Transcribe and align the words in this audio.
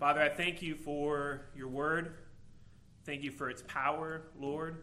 Father, 0.00 0.22
I 0.22 0.30
thank 0.30 0.62
you 0.62 0.76
for 0.76 1.42
your 1.54 1.68
word. 1.68 2.14
Thank 3.04 3.22
you 3.22 3.30
for 3.30 3.50
its 3.50 3.62
power, 3.68 4.22
Lord. 4.40 4.82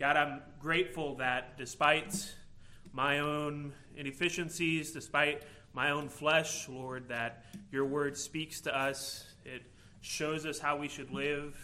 God, 0.00 0.16
I'm 0.16 0.40
grateful 0.58 1.16
that 1.16 1.58
despite 1.58 2.34
my 2.90 3.18
own 3.18 3.74
inefficiencies, 3.98 4.92
despite 4.92 5.42
my 5.74 5.90
own 5.90 6.08
flesh, 6.08 6.70
Lord, 6.70 7.06
that 7.08 7.44
your 7.70 7.84
word 7.84 8.16
speaks 8.16 8.62
to 8.62 8.74
us. 8.74 9.26
It 9.44 9.60
shows 10.00 10.46
us 10.46 10.58
how 10.58 10.78
we 10.78 10.88
should 10.88 11.10
live. 11.10 11.54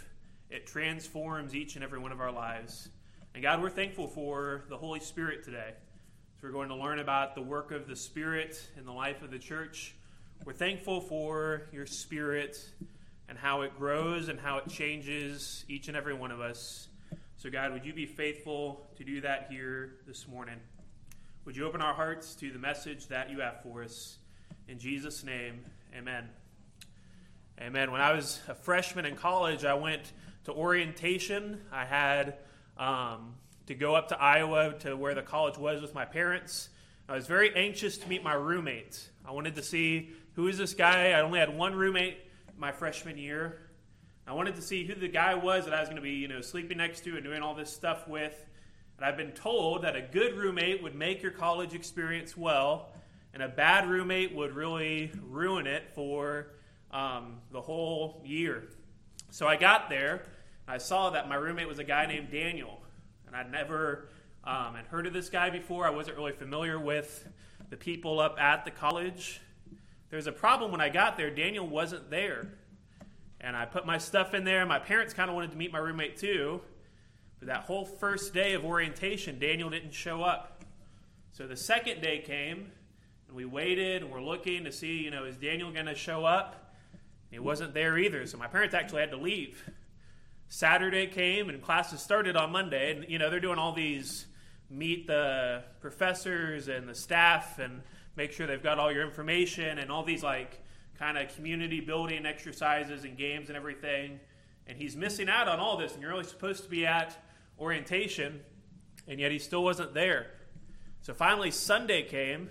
It 0.50 0.66
transforms 0.66 1.54
each 1.54 1.76
and 1.76 1.82
every 1.82 1.98
one 1.98 2.12
of 2.12 2.20
our 2.20 2.30
lives. 2.30 2.90
And 3.32 3.42
God, 3.42 3.62
we're 3.62 3.70
thankful 3.70 4.06
for 4.06 4.64
the 4.68 4.76
Holy 4.76 5.00
Spirit 5.00 5.44
today. 5.44 5.72
So 6.38 6.46
we're 6.46 6.52
going 6.52 6.68
to 6.68 6.76
learn 6.76 6.98
about 6.98 7.34
the 7.34 7.42
work 7.42 7.72
of 7.72 7.88
the 7.88 7.96
Spirit 7.96 8.62
in 8.76 8.84
the 8.84 8.92
life 8.92 9.22
of 9.22 9.30
the 9.30 9.38
church. 9.38 9.94
We're 10.46 10.54
thankful 10.54 11.02
for 11.02 11.68
your 11.70 11.84
Spirit 11.84 12.56
and 13.28 13.36
how 13.36 13.60
it 13.60 13.76
grows 13.76 14.28
and 14.28 14.40
how 14.40 14.56
it 14.56 14.70
changes 14.70 15.66
each 15.68 15.88
and 15.88 15.96
every 15.96 16.14
one 16.14 16.30
of 16.30 16.40
us. 16.40 16.88
So, 17.36 17.50
God, 17.50 17.74
would 17.74 17.84
you 17.84 17.92
be 17.92 18.06
faithful 18.06 18.86
to 18.96 19.04
do 19.04 19.20
that 19.20 19.48
here 19.50 19.96
this 20.06 20.26
morning? 20.26 20.56
Would 21.44 21.58
you 21.58 21.66
open 21.66 21.82
our 21.82 21.92
hearts 21.92 22.34
to 22.36 22.50
the 22.50 22.58
message 22.58 23.08
that 23.08 23.28
you 23.28 23.40
have 23.40 23.62
for 23.62 23.82
us? 23.82 24.16
In 24.66 24.78
Jesus' 24.78 25.22
name, 25.22 25.60
amen. 25.94 26.26
Amen. 27.60 27.92
When 27.92 28.00
I 28.00 28.14
was 28.14 28.40
a 28.48 28.54
freshman 28.54 29.04
in 29.04 29.16
college, 29.16 29.66
I 29.66 29.74
went 29.74 30.10
to 30.44 30.52
orientation. 30.52 31.60
I 31.70 31.84
had 31.84 32.36
um, 32.78 33.34
to 33.66 33.74
go 33.74 33.94
up 33.94 34.08
to 34.08 34.18
Iowa 34.18 34.72
to 34.80 34.96
where 34.96 35.14
the 35.14 35.22
college 35.22 35.58
was 35.58 35.82
with 35.82 35.94
my 35.94 36.06
parents. 36.06 36.70
I 37.10 37.14
was 37.14 37.26
very 37.26 37.54
anxious 37.54 37.98
to 37.98 38.08
meet 38.08 38.22
my 38.22 38.34
roommate. 38.34 39.10
I 39.26 39.32
wanted 39.32 39.56
to 39.56 39.62
see 39.62 40.12
who 40.40 40.48
is 40.48 40.56
this 40.56 40.72
guy. 40.72 41.10
I 41.10 41.20
only 41.20 41.38
had 41.38 41.54
one 41.54 41.74
roommate 41.74 42.16
my 42.56 42.72
freshman 42.72 43.18
year. 43.18 43.58
I 44.26 44.32
wanted 44.32 44.54
to 44.54 44.62
see 44.62 44.86
who 44.86 44.94
the 44.94 45.06
guy 45.06 45.34
was 45.34 45.66
that 45.66 45.74
I 45.74 45.80
was 45.80 45.90
going 45.90 45.96
to 45.96 46.02
be, 46.02 46.12
you 46.12 46.28
know, 46.28 46.40
sleeping 46.40 46.78
next 46.78 47.04
to 47.04 47.14
and 47.14 47.22
doing 47.22 47.42
all 47.42 47.54
this 47.54 47.70
stuff 47.70 48.08
with. 48.08 48.46
And 48.96 49.04
I've 49.04 49.18
been 49.18 49.32
told 49.32 49.82
that 49.82 49.96
a 49.96 50.00
good 50.00 50.38
roommate 50.38 50.82
would 50.82 50.94
make 50.94 51.22
your 51.22 51.32
college 51.32 51.74
experience 51.74 52.38
well, 52.38 52.88
and 53.34 53.42
a 53.42 53.50
bad 53.50 53.90
roommate 53.90 54.34
would 54.34 54.56
really 54.56 55.12
ruin 55.22 55.66
it 55.66 55.90
for 55.94 56.52
um, 56.90 57.42
the 57.52 57.60
whole 57.60 58.22
year. 58.24 58.64
So 59.28 59.46
I 59.46 59.56
got 59.56 59.90
there. 59.90 60.22
I 60.66 60.78
saw 60.78 61.10
that 61.10 61.28
my 61.28 61.34
roommate 61.34 61.68
was 61.68 61.80
a 61.80 61.84
guy 61.84 62.06
named 62.06 62.30
Daniel 62.30 62.80
and 63.26 63.36
I'd 63.36 63.52
never 63.52 64.08
um, 64.44 64.74
had 64.74 64.86
heard 64.86 65.06
of 65.06 65.12
this 65.12 65.28
guy 65.28 65.50
before. 65.50 65.86
I 65.86 65.90
wasn't 65.90 66.16
really 66.16 66.32
familiar 66.32 66.80
with 66.80 67.28
the 67.68 67.76
people 67.76 68.20
up 68.20 68.40
at 68.40 68.64
the 68.64 68.70
college. 68.70 69.42
There 70.10 70.16
was 70.16 70.26
a 70.26 70.32
problem 70.32 70.72
when 70.72 70.80
I 70.80 70.88
got 70.88 71.16
there. 71.16 71.30
Daniel 71.30 71.66
wasn't 71.66 72.10
there. 72.10 72.48
And 73.40 73.56
I 73.56 73.64
put 73.64 73.86
my 73.86 73.98
stuff 73.98 74.34
in 74.34 74.44
there. 74.44 74.66
My 74.66 74.78
parents 74.78 75.14
kind 75.14 75.30
of 75.30 75.34
wanted 75.34 75.52
to 75.52 75.56
meet 75.56 75.72
my 75.72 75.78
roommate 75.78 76.18
too. 76.18 76.60
But 77.38 77.48
that 77.48 77.62
whole 77.62 77.86
first 77.86 78.34
day 78.34 78.52
of 78.52 78.64
orientation, 78.64 79.38
Daniel 79.38 79.70
didn't 79.70 79.94
show 79.94 80.22
up. 80.22 80.64
So 81.32 81.46
the 81.46 81.56
second 81.56 82.02
day 82.02 82.18
came, 82.18 82.72
and 83.28 83.36
we 83.36 83.46
waited 83.46 84.02
and 84.02 84.10
we're 84.10 84.20
looking 84.20 84.64
to 84.64 84.72
see, 84.72 84.98
you 84.98 85.10
know, 85.10 85.24
is 85.24 85.36
Daniel 85.36 85.72
going 85.72 85.86
to 85.86 85.94
show 85.94 86.24
up? 86.24 86.74
He 87.30 87.38
wasn't 87.38 87.72
there 87.72 87.96
either. 87.96 88.26
So 88.26 88.36
my 88.36 88.48
parents 88.48 88.74
actually 88.74 89.00
had 89.00 89.12
to 89.12 89.16
leave. 89.16 89.62
Saturday 90.48 91.06
came 91.06 91.48
and 91.48 91.62
classes 91.62 92.00
started 92.00 92.36
on 92.36 92.50
Monday, 92.50 92.90
and 92.90 93.08
you 93.08 93.18
know 93.20 93.30
they're 93.30 93.38
doing 93.38 93.58
all 93.58 93.72
these 93.72 94.26
meet 94.68 95.06
the 95.06 95.62
professors 95.80 96.66
and 96.66 96.88
the 96.88 96.94
staff 96.94 97.60
and 97.60 97.82
make 98.16 98.32
sure 98.32 98.46
they've 98.46 98.62
got 98.62 98.78
all 98.78 98.92
your 98.92 99.06
information 99.06 99.78
and 99.78 99.90
all 99.90 100.04
these 100.04 100.22
like 100.22 100.60
kind 100.98 101.16
of 101.16 101.34
community 101.34 101.80
building 101.80 102.26
exercises 102.26 103.04
and 103.04 103.16
games 103.16 103.48
and 103.48 103.56
everything. 103.56 104.20
And 104.66 104.76
he's 104.76 104.96
missing 104.96 105.28
out 105.28 105.48
on 105.48 105.58
all 105.58 105.76
this, 105.76 105.94
and 105.94 106.02
you're 106.02 106.12
only 106.12 106.24
supposed 106.24 106.62
to 106.64 106.70
be 106.70 106.86
at 106.86 107.16
orientation, 107.58 108.40
and 109.08 109.18
yet 109.18 109.32
he 109.32 109.38
still 109.38 109.64
wasn't 109.64 109.94
there. 109.94 110.26
So 111.00 111.14
finally, 111.14 111.50
Sunday 111.50 112.02
came, 112.02 112.50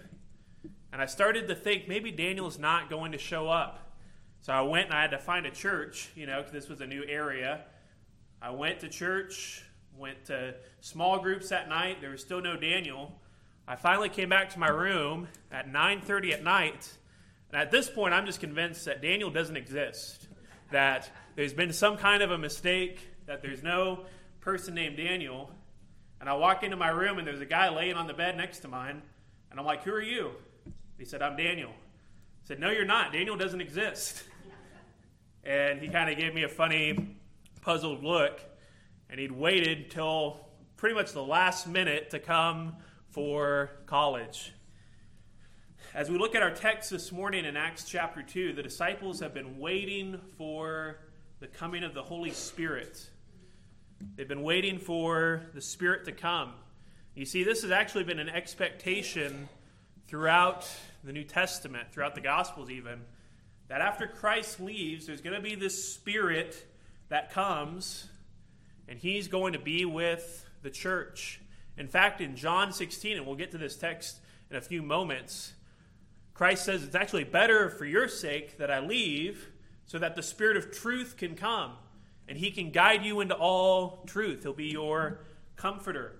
and 0.92 1.02
I 1.02 1.06
started 1.06 1.48
to 1.48 1.56
think 1.56 1.88
maybe 1.88 2.12
Daniel's 2.12 2.58
not 2.58 2.90
going 2.90 3.12
to 3.12 3.18
show 3.18 3.48
up. 3.48 3.96
So 4.42 4.54
I 4.54 4.62
went 4.62 4.86
and 4.86 4.94
I 4.94 5.02
had 5.02 5.12
to 5.12 5.20
find 5.20 5.46
a 5.46 5.52
church, 5.52 6.10
you 6.16 6.26
know, 6.26 6.38
because 6.38 6.52
this 6.52 6.70
was 6.70 6.82
a 6.82 6.88
new 6.88 7.04
area. 7.08 7.62
I 8.42 8.52
went 8.52 8.80
to 8.80 8.90
church, 8.90 9.64
went 9.98 10.26
to 10.26 10.56
small 10.80 11.20
groups 11.20 11.50
that 11.50 11.70
night. 11.70 12.02
There 12.02 12.12
was 12.12 12.22
still 12.22 12.42
no 12.42 12.56
Daniel. 12.56 13.19
I 13.70 13.76
finally 13.76 14.10
came 14.10 14.30
back 14.30 14.50
to 14.54 14.60
my 14.60 14.68
room 14.68 15.28
at 15.52 15.72
9:30 15.72 16.34
at 16.34 16.44
night, 16.44 16.92
and 17.52 17.62
at 17.62 17.70
this 17.70 17.88
point, 17.88 18.16
I'm 18.16 18.26
just 18.26 18.40
convinced 18.40 18.86
that 18.86 19.00
Daniel 19.00 19.30
doesn't 19.30 19.56
exist. 19.56 20.28
That 20.72 21.12
there's 21.36 21.54
been 21.54 21.72
some 21.72 21.96
kind 21.96 22.24
of 22.24 22.32
a 22.32 22.38
mistake. 22.40 23.08
That 23.28 23.44
there's 23.44 23.62
no 23.62 24.08
person 24.40 24.74
named 24.74 24.98
Daniel. 24.98 25.52
And 26.20 26.28
I 26.28 26.34
walk 26.34 26.64
into 26.64 26.78
my 26.78 26.90
room, 26.90 27.20
and 27.20 27.28
there's 27.28 27.42
a 27.42 27.46
guy 27.46 27.70
laying 27.70 27.94
on 27.94 28.08
the 28.08 28.14
bed 28.16 28.36
next 28.36 28.62
to 28.62 28.68
mine, 28.68 29.04
and 29.52 29.60
I'm 29.60 29.68
like, 29.68 29.84
"Who 29.84 29.94
are 29.94 30.02
you?" 30.02 30.32
He 30.98 31.06
said, 31.06 31.22
"I'm 31.22 31.38
Daniel." 31.38 31.70
I 31.70 32.48
said, 32.48 32.60
"No, 32.60 32.72
you're 32.72 32.86
not. 32.86 33.14
Daniel 33.14 33.38
doesn't 33.38 33.62
exist." 33.62 34.24
And 35.44 35.80
he 35.80 35.90
kind 35.90 36.10
of 36.10 36.18
gave 36.18 36.34
me 36.34 36.42
a 36.42 36.50
funny 36.50 37.18
puzzled 37.62 38.04
look, 38.04 38.42
and 39.12 39.20
he'd 39.20 39.32
waited 39.32 39.92
till 39.92 40.50
pretty 40.76 40.96
much 40.96 41.14
the 41.14 41.24
last 41.24 41.68
minute 41.68 42.10
to 42.10 42.20
come 42.20 42.76
for 43.20 43.72
college. 43.86 44.54
As 45.94 46.10
we 46.10 46.18
look 46.18 46.36
at 46.36 46.42
our 46.42 46.52
text 46.52 46.90
this 46.90 47.12
morning 47.12 47.44
in 47.44 47.58
Acts 47.58 47.84
chapter 47.84 48.24
2, 48.24 48.54
the 48.54 48.64
disciples 48.64 49.20
have 49.20 49.34
been 49.34 49.60
waiting 49.60 50.22
for 50.38 51.02
the 51.42 51.48
coming 51.48 51.84
of 51.84 51.94
the 51.94 52.02
Holy 52.02 52.32
Spirit. 52.32 53.10
They've 54.16 54.26
been 54.26 54.42
waiting 54.42 54.80
for 54.80 55.42
the 55.54 55.60
Spirit 55.60 56.06
to 56.06 56.14
come. 56.14 56.54
You 57.14 57.26
see, 57.26 57.44
this 57.44 57.62
has 57.64 57.72
actually 57.72 58.06
been 58.06 58.20
an 58.20 58.30
expectation 58.30 59.50
throughout 60.08 60.66
the 61.04 61.12
New 61.12 61.26
Testament, 61.26 61.92
throughout 61.92 62.16
the 62.16 62.22
Gospels, 62.22 62.70
even, 62.70 63.02
that 63.68 63.82
after 63.82 64.08
Christ 64.08 64.62
leaves, 64.62 65.08
there's 65.08 65.20
going 65.20 65.36
to 65.36 65.42
be 65.42 65.56
this 65.56 65.94
Spirit 65.94 66.66
that 67.10 67.34
comes, 67.34 68.08
and 68.88 68.98
he's 68.98 69.28
going 69.28 69.52
to 69.52 69.60
be 69.60 69.84
with 69.84 70.46
the 70.62 70.70
church. 70.70 71.42
In 71.80 71.88
fact, 71.88 72.20
in 72.20 72.36
John 72.36 72.74
16, 72.74 73.18
and 73.18 73.26
we'll 73.26 73.38
get 73.38 73.52
to 73.52 73.58
this 73.58 73.78
text 73.78 74.20
in 74.52 74.58
a 74.58 74.62
few 74.62 74.84
moments, 74.84 75.54
Christ 76.34 76.66
says 76.66 76.84
it's 76.84 76.94
actually 76.94 77.24
better 77.24 77.70
for 77.70 77.86
your 77.86 78.10
sake 78.10 78.58
that 78.58 78.70
I 78.70 78.82
leave 78.82 79.50
so 79.86 79.98
that 79.98 80.16
the 80.16 80.22
Spirit 80.22 80.58
of 80.58 80.72
truth 80.72 81.16
can 81.18 81.36
come 81.36 81.72
and 82.28 82.38
he 82.38 82.52
can 82.52 82.72
guide 82.72 83.04
you 83.04 83.22
into 83.22 83.34
all 83.34 84.04
truth. 84.06 84.44
He'll 84.44 84.54
be 84.54 84.68
your 84.68 85.22
comforter. 85.56 86.20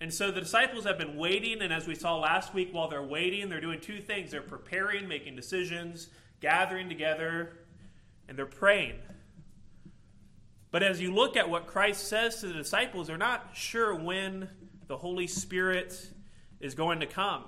And 0.00 0.12
so 0.12 0.32
the 0.32 0.40
disciples 0.40 0.84
have 0.84 0.98
been 0.98 1.16
waiting, 1.16 1.62
and 1.62 1.72
as 1.72 1.86
we 1.86 1.94
saw 1.94 2.18
last 2.18 2.52
week, 2.52 2.70
while 2.72 2.88
they're 2.88 3.02
waiting, 3.02 3.48
they're 3.48 3.60
doing 3.60 3.80
two 3.80 4.00
things 4.00 4.32
they're 4.32 4.42
preparing, 4.42 5.06
making 5.06 5.36
decisions, 5.36 6.08
gathering 6.40 6.88
together, 6.88 7.52
and 8.28 8.36
they're 8.36 8.46
praying. 8.46 8.96
But 10.72 10.82
as 10.82 11.00
you 11.00 11.14
look 11.14 11.36
at 11.36 11.48
what 11.48 11.66
Christ 11.66 12.08
says 12.08 12.40
to 12.40 12.48
the 12.48 12.54
disciples, 12.54 13.06
they're 13.06 13.18
not 13.18 13.50
sure 13.52 13.94
when 13.94 14.48
the 14.88 14.96
Holy 14.96 15.26
Spirit 15.26 16.08
is 16.60 16.74
going 16.74 17.00
to 17.00 17.06
come. 17.06 17.44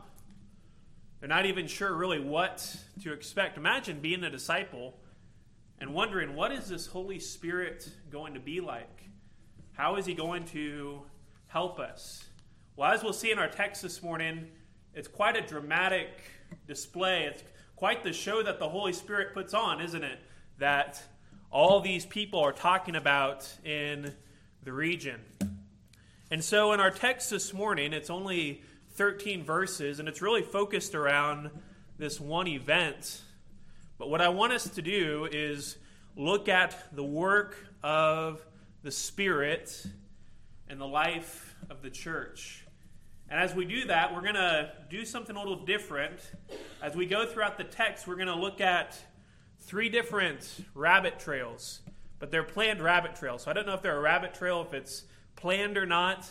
They're 1.19 1.29
not 1.29 1.47
even 1.47 1.67
sure 1.67 1.97
really 1.97 2.21
what 2.21 2.77
to 3.03 3.15
expect. 3.15 3.57
Imagine 3.57 4.01
being 4.01 4.23
a 4.25 4.31
disciple 4.31 5.01
and 5.81 5.95
wondering, 5.95 6.37
what 6.37 6.53
is 6.53 6.69
this 6.69 6.87
Holy 6.87 7.19
Spirit 7.19 7.89
going 8.11 8.35
to 8.35 8.41
be 8.41 8.61
like? 8.61 9.09
How 9.73 9.97
is 9.97 10.05
he 10.05 10.13
going 10.13 10.45
to 10.47 11.03
help 11.47 11.81
us? 11.81 12.27
Well, 12.77 12.93
as 12.93 13.03
we'll 13.03 13.15
see 13.15 13.33
in 13.33 13.39
our 13.39 13.49
text 13.49 13.81
this 13.81 14.03
morning, 14.03 14.49
it's 14.93 15.09
quite 15.09 15.35
a 15.37 15.41
dramatic 15.41 16.09
display. 16.69 17.25
It's 17.25 17.43
quite 17.75 18.05
the 18.05 18.13
show 18.13 18.43
that 18.43 18.59
the 18.59 18.69
Holy 18.69 18.93
Spirit 18.93 19.33
puts 19.33 19.55
on, 19.55 19.81
isn't 19.81 20.05
it? 20.05 20.19
That 20.59 21.03
all 21.55 21.81
these 21.81 22.05
people 22.05 22.41
are 22.41 22.53
talking 22.53 22.97
about 22.97 23.49
in 23.65 24.13
the 24.65 24.73
region. 24.73 25.21
And 26.29 26.43
so 26.43 26.73
in 26.73 26.81
our 26.81 26.91
text 26.91 27.31
this 27.31 27.55
morning, 27.55 27.93
it's 27.93 28.11
only 28.11 28.63
13 28.95 29.45
verses, 29.45 30.01
and 30.01 30.09
it's 30.09 30.21
really 30.21 30.43
focused 30.43 30.97
around 30.97 31.51
this 31.97 32.21
one 32.21 32.49
event. 32.49 33.21
But 33.99 34.11
what 34.11 34.21
I 34.21 34.31
want 34.31 34.53
us 34.53 34.69
to 34.71 34.83
do 34.83 35.29
is 35.31 35.79
look 36.17 36.49
at 36.49 36.77
the 36.93 37.05
work 37.05 37.57
of 37.85 38.45
the 38.83 38.91
Spirit 38.91 39.87
and 40.69 40.81
the 40.81 40.89
life 40.89 41.55
of 41.71 41.83
the 41.83 41.91
church. 41.91 42.65
And 43.31 43.39
as 43.39 43.55
we 43.55 43.65
do 43.65 43.85
that, 43.87 44.13
we're 44.13 44.23
going 44.23 44.35
to 44.35 44.73
do 44.91 45.05
something 45.05 45.37
a 45.37 45.39
little 45.39 45.65
different. 45.65 46.19
As 46.83 46.97
we 46.97 47.07
go 47.07 47.25
throughout 47.25 47.59
the 47.59 47.65
text, 47.65 48.09
we're 48.09 48.17
going 48.17 48.27
to 48.27 48.35
look 48.35 48.61
at 48.61 48.99
three 49.67 49.89
different 49.89 50.65
rabbit 50.75 51.19
trails, 51.19 51.81
but 52.19 52.31
they're 52.31 52.43
planned 52.43 52.83
rabbit 52.83 53.17
trails. 53.17 53.45
So 53.45 53.51
I 53.51 53.55
don't 53.55 53.67
know 53.67 53.75
if 53.75 53.83
they're 53.83 53.97
a 53.97 54.01
rabbit 54.01 54.35
trail, 54.35 54.63
if 54.63 54.75
it's 54.75 55.05
planned 55.37 55.79
or 55.79 55.87
not. 55.87 56.31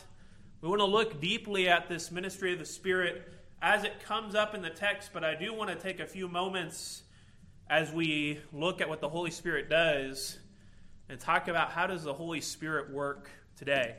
We 0.62 0.70
want 0.70 0.80
to 0.80 0.86
look 0.86 1.20
deeply 1.20 1.68
at 1.68 1.90
this 1.90 2.12
ministry 2.12 2.54
of 2.54 2.60
the 2.60 2.66
Spirit 2.66 3.34
as 3.62 3.84
it 3.84 4.00
comes 4.06 4.36
up 4.36 4.54
in 4.54 4.62
the 4.62 4.70
text, 4.70 5.10
but 5.14 5.24
I 5.24 5.36
do 5.36 5.54
want 5.54 5.70
to 5.70 5.76
take 5.76 6.00
a 6.00 6.06
few 6.06 6.28
moments 6.28 7.04
as 7.70 7.92
we 7.92 8.40
look 8.52 8.82
at 8.82 8.90
what 8.90 9.02
the 9.02 9.10
Holy 9.10 9.32
Spirit 9.32 9.70
does 9.70 10.38
and 11.10 11.20
talk 11.20 11.48
about 11.48 11.72
how 11.72 11.88
does 11.88 12.04
the 12.04 12.14
Holy 12.14 12.42
Spirit 12.42 12.92
work 12.92 13.30
today. 13.58 13.96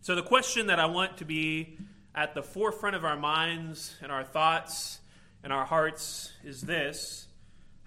So 0.00 0.14
the 0.14 0.22
question 0.22 0.66
that 0.66 0.80
I 0.80 0.86
want 0.86 1.18
to 1.18 1.24
be 1.24 1.76
at 2.14 2.34
the 2.34 2.42
forefront 2.42 2.96
of 2.96 3.04
our 3.04 3.16
minds 3.16 3.94
and 4.02 4.10
our 4.10 4.24
thoughts 4.24 4.98
and 5.44 5.52
our 5.52 5.64
hearts 5.64 6.32
is 6.42 6.62
this 6.62 7.26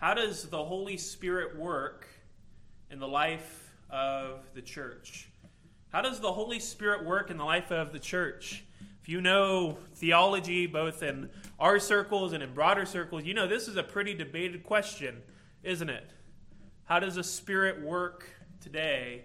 How 0.04 0.14
does 0.14 0.44
the 0.44 0.62
Holy 0.62 0.98
Spirit 0.98 1.58
work 1.58 2.10
in 2.92 3.00
the 3.00 3.08
life 3.08 3.74
of 3.90 4.42
the 4.54 4.62
church? 4.62 5.30
How 5.94 6.02
does 6.02 6.20
the 6.20 6.34
Holy 6.34 6.60
Spirit 6.60 7.06
work 7.06 7.32
in 7.32 7.38
the 7.38 7.46
life 7.46 7.72
of 7.72 7.94
the 7.94 8.00
church? 8.00 8.66
If 9.02 9.08
you 9.08 9.22
know 9.22 9.78
theology, 9.96 10.68
both 10.68 11.04
in 11.04 11.30
our 11.58 11.80
circles 11.80 12.34
and 12.34 12.44
in 12.44 12.54
broader 12.54 12.86
circles, 12.86 13.24
you 13.24 13.34
know 13.34 13.48
this 13.48 13.70
is 13.70 13.78
a 13.78 13.84
pretty 13.84 14.14
debated 14.14 14.66
question, 14.66 15.22
isn't 15.64 15.90
it? 15.90 16.12
How 16.84 17.00
does 17.00 17.16
the 17.16 17.24
Spirit 17.24 17.82
work 17.82 18.28
today 18.60 19.22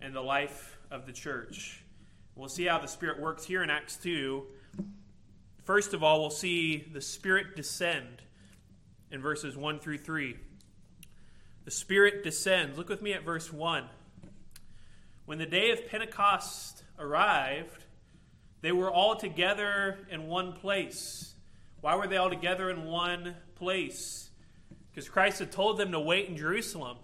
in 0.00 0.14
the 0.14 0.22
life 0.22 0.78
of 0.90 1.04
the 1.04 1.12
church? 1.12 1.84
We'll 2.36 2.48
see 2.48 2.64
how 2.64 2.78
the 2.78 2.88
Spirit 2.88 3.20
works 3.20 3.44
here 3.44 3.62
in 3.62 3.68
Acts 3.68 3.96
2 3.96 4.44
First 5.64 5.94
of 5.94 6.02
all, 6.02 6.20
we'll 6.20 6.30
see 6.30 6.88
the 6.92 7.00
Spirit 7.00 7.54
descend 7.54 8.22
in 9.12 9.20
verses 9.20 9.56
1 9.56 9.78
through 9.78 9.98
3. 9.98 10.36
The 11.64 11.70
Spirit 11.70 12.24
descends. 12.24 12.76
Look 12.76 12.88
with 12.88 13.02
me 13.02 13.12
at 13.12 13.24
verse 13.24 13.52
1. 13.52 13.84
When 15.26 15.38
the 15.38 15.46
day 15.46 15.70
of 15.70 15.86
Pentecost 15.86 16.82
arrived, 16.98 17.84
they 18.62 18.72
were 18.72 18.90
all 18.90 19.14
together 19.14 19.98
in 20.10 20.26
one 20.26 20.54
place. 20.54 21.34
Why 21.80 21.94
were 21.94 22.06
they 22.08 22.16
all 22.16 22.30
together 22.30 22.70
in 22.70 22.84
one 22.84 23.36
place? 23.54 24.30
Because 24.90 25.08
Christ 25.08 25.38
had 25.38 25.52
told 25.52 25.78
them 25.78 25.92
to 25.92 26.00
wait 26.00 26.28
in 26.28 26.36
Jerusalem. 26.36 26.96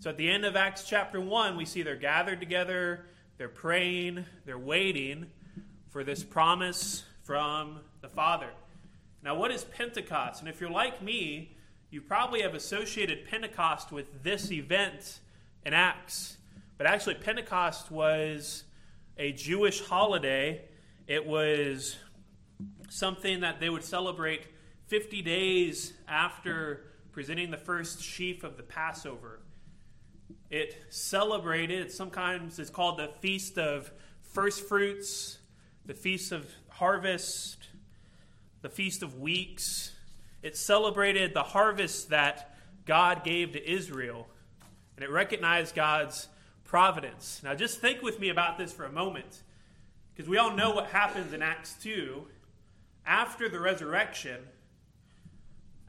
So 0.00 0.10
at 0.10 0.16
the 0.16 0.30
end 0.30 0.44
of 0.44 0.56
Acts 0.56 0.84
chapter 0.88 1.20
1, 1.20 1.56
we 1.56 1.64
see 1.64 1.82
they're 1.82 1.96
gathered 1.96 2.40
together, 2.40 3.06
they're 3.36 3.48
praying, 3.48 4.24
they're 4.46 4.58
waiting 4.58 5.26
for 5.90 6.02
this 6.02 6.24
promise 6.24 7.04
from 7.22 7.80
the 8.00 8.08
Father. 8.08 8.48
Now, 9.22 9.36
what 9.36 9.52
is 9.52 9.64
Pentecost? 9.64 10.40
And 10.40 10.48
if 10.48 10.60
you're 10.60 10.70
like 10.70 11.00
me, 11.00 11.56
you 11.90 12.00
probably 12.00 12.42
have 12.42 12.54
associated 12.54 13.28
Pentecost 13.28 13.92
with 13.92 14.22
this 14.24 14.50
event 14.50 15.20
in 15.64 15.74
Acts. 15.74 16.38
But 16.76 16.88
actually, 16.88 17.14
Pentecost 17.14 17.90
was 17.90 18.64
a 19.16 19.30
Jewish 19.32 19.80
holiday. 19.82 20.64
It 21.06 21.24
was 21.24 21.96
something 22.88 23.40
that 23.40 23.60
they 23.60 23.70
would 23.70 23.84
celebrate 23.84 24.46
50 24.88 25.22
days 25.22 25.92
after 26.08 26.86
presenting 27.12 27.50
the 27.50 27.56
first 27.56 28.02
sheaf 28.02 28.42
of 28.42 28.56
the 28.56 28.62
Passover. 28.62 29.40
It 30.50 30.84
celebrated, 30.90 31.92
sometimes 31.92 32.58
it's 32.58 32.70
called 32.70 32.98
the 32.98 33.10
Feast 33.20 33.58
of 33.58 33.92
First 34.20 34.66
Fruits, 34.66 35.38
the 35.86 35.94
Feast 35.94 36.32
of 36.32 36.50
Harvest, 36.68 37.68
the 38.62 38.68
Feast 38.68 39.02
of 39.02 39.20
Weeks. 39.20 39.92
It 40.42 40.56
celebrated 40.56 41.34
the 41.34 41.42
harvest 41.42 42.10
that 42.10 42.56
God 42.86 43.22
gave 43.24 43.52
to 43.52 43.70
Israel, 43.70 44.28
and 44.96 45.04
it 45.04 45.10
recognized 45.10 45.74
God's 45.74 46.28
providence. 46.64 47.40
Now, 47.44 47.54
just 47.54 47.80
think 47.80 48.02
with 48.02 48.18
me 48.18 48.28
about 48.28 48.58
this 48.58 48.72
for 48.72 48.84
a 48.84 48.92
moment, 48.92 49.42
because 50.14 50.28
we 50.28 50.38
all 50.38 50.56
know 50.56 50.70
what 50.70 50.86
happens 50.86 51.32
in 51.32 51.42
Acts 51.42 51.74
2 51.82 52.24
after 53.04 53.48
the 53.48 53.60
resurrection, 53.60 54.38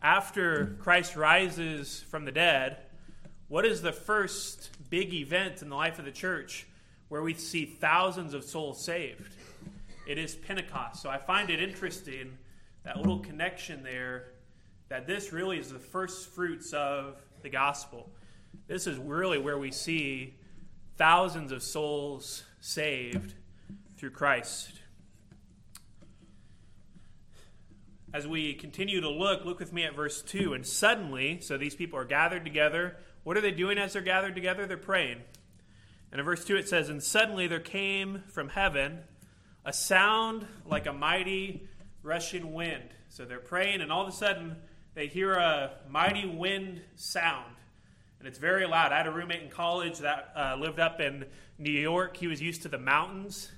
after 0.01 0.75
Christ 0.79 1.15
rises 1.15 2.03
from 2.09 2.25
the 2.25 2.31
dead. 2.31 2.77
What 3.47 3.65
is 3.65 3.81
the 3.81 3.91
first 3.91 4.71
big 4.89 5.13
event 5.13 5.61
in 5.61 5.69
the 5.69 5.75
life 5.75 5.99
of 5.99 6.05
the 6.05 6.11
church 6.11 6.65
where 7.09 7.21
we 7.21 7.35
see 7.35 7.65
thousands 7.65 8.33
of 8.33 8.43
souls 8.43 8.83
saved? 8.83 9.35
It 10.07 10.17
is 10.17 10.35
Pentecost. 10.35 11.01
So 11.01 11.09
I 11.09 11.17
find 11.17 11.49
it 11.49 11.61
interesting 11.61 12.37
that 12.83 12.97
little 12.97 13.19
connection 13.19 13.83
there, 13.83 14.33
that 14.89 15.07
this 15.07 15.31
really 15.31 15.57
is 15.57 15.71
the 15.71 15.79
first 15.79 16.29
fruits 16.29 16.73
of 16.73 17.21
the 17.41 17.49
gospel. 17.49 18.09
This 18.67 18.87
is 18.87 18.97
really 18.97 19.37
where 19.37 19.57
we 19.57 19.71
see 19.71 20.35
thousands 20.97 21.51
of 21.51 21.63
souls 21.63 22.43
saved 22.59 23.33
through 23.97 24.11
Christ. 24.11 24.79
As 28.13 28.27
we 28.27 28.53
continue 28.53 29.01
to 29.01 29.09
look, 29.09 29.43
look 29.43 29.59
with 29.59 29.73
me 29.73 29.85
at 29.85 29.95
verse 29.95 30.21
2. 30.21 30.53
And 30.53 30.65
suddenly, 30.65 31.39
so 31.41 31.57
these 31.57 31.73
people 31.73 31.97
are 31.97 32.05
gathered 32.05 32.43
together. 32.43 32.97
What 33.23 33.37
are 33.37 33.41
they 33.41 33.51
doing 33.51 33.79
as 33.79 33.93
they're 33.93 34.03
gathered 34.03 34.35
together? 34.35 34.67
They're 34.67 34.77
praying. 34.77 35.21
And 36.11 36.19
in 36.19 36.25
verse 36.25 36.45
2 36.45 36.57
it 36.57 36.69
says, 36.69 36.89
And 36.89 37.01
suddenly 37.01 37.47
there 37.47 37.59
came 37.59 38.23
from 38.27 38.49
heaven 38.49 38.99
a 39.65 39.73
sound 39.73 40.45
like 40.65 40.85
a 40.85 40.93
mighty 40.93 41.67
rushing 42.03 42.53
wind. 42.53 42.89
So 43.09 43.25
they're 43.25 43.39
praying, 43.39 43.81
and 43.81 43.91
all 43.91 44.03
of 44.03 44.09
a 44.09 44.15
sudden 44.15 44.57
they 44.93 45.07
hear 45.07 45.33
a 45.33 45.71
mighty 45.89 46.27
wind 46.27 46.81
sound. 46.95 47.55
And 48.19 48.27
it's 48.27 48.39
very 48.39 48.65
loud. 48.65 48.91
I 48.91 48.97
had 48.97 49.07
a 49.07 49.11
roommate 49.11 49.41
in 49.41 49.49
college 49.49 49.99
that 49.99 50.31
uh, 50.35 50.55
lived 50.59 50.79
up 50.79 51.01
in 51.01 51.25
New 51.57 51.71
York. 51.71 52.15
He 52.15 52.27
was 52.27 52.41
used 52.41 52.61
to 52.61 52.69
the 52.69 52.77
mountains. 52.77 53.51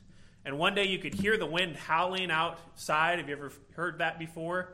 And 0.43 0.57
one 0.57 0.75
day 0.75 0.85
you 0.85 0.99
could 0.99 1.13
hear 1.13 1.37
the 1.37 1.45
wind 1.45 1.75
howling 1.75 2.31
outside. 2.31 3.19
Have 3.19 3.27
you 3.27 3.35
ever 3.35 3.51
heard 3.75 3.99
that 3.99 4.17
before? 4.17 4.73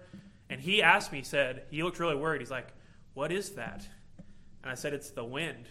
And 0.49 0.61
he 0.61 0.81
asked 0.81 1.11
me, 1.11 1.19
he 1.19 1.23
said, 1.23 1.63
he 1.71 1.81
looked 1.81 1.99
really 1.99 2.15
worried. 2.15 2.41
He's 2.41 2.51
like, 2.51 2.67
What 3.13 3.31
is 3.31 3.51
that? 3.51 3.87
And 4.63 4.71
I 4.71 4.75
said, 4.75 4.93
It's 4.93 5.11
the 5.11 5.23
wind. 5.23 5.67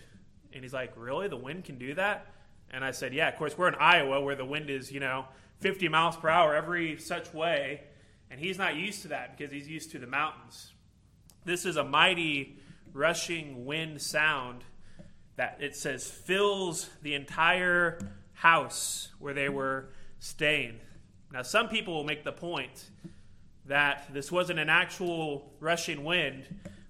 And 0.52 0.62
he's 0.62 0.72
like, 0.72 0.92
Really? 0.96 1.28
The 1.28 1.36
wind 1.36 1.64
can 1.64 1.78
do 1.78 1.94
that? 1.94 2.26
And 2.70 2.84
I 2.84 2.90
said, 2.90 3.12
Yeah, 3.12 3.28
of 3.28 3.36
course, 3.36 3.56
we're 3.58 3.68
in 3.68 3.74
Iowa 3.74 4.20
where 4.22 4.36
the 4.36 4.44
wind 4.44 4.70
is, 4.70 4.90
you 4.90 5.00
know, 5.00 5.26
50 5.60 5.88
miles 5.88 6.16
per 6.16 6.28
hour 6.28 6.54
every 6.54 6.98
such 6.98 7.32
way. 7.34 7.82
And 8.30 8.38
he's 8.38 8.58
not 8.58 8.76
used 8.76 9.02
to 9.02 9.08
that 9.08 9.36
because 9.36 9.52
he's 9.52 9.68
used 9.68 9.90
to 9.92 9.98
the 9.98 10.06
mountains. 10.06 10.72
This 11.44 11.64
is 11.64 11.76
a 11.76 11.84
mighty 11.84 12.58
rushing 12.92 13.64
wind 13.66 14.00
sound 14.00 14.62
that 15.36 15.58
it 15.60 15.74
says 15.74 16.08
fills 16.08 16.88
the 17.02 17.14
entire 17.14 17.98
house 18.34 19.08
where 19.18 19.34
they 19.34 19.48
were 19.48 19.88
staying. 20.18 20.78
Now, 21.32 21.42
some 21.42 21.68
people 21.68 21.94
will 21.94 22.04
make 22.04 22.24
the 22.24 22.32
point 22.32 22.90
that 23.66 24.12
this 24.12 24.30
wasn't 24.30 24.58
an 24.58 24.68
actual 24.68 25.52
rushing 25.60 26.04
wind, 26.04 26.44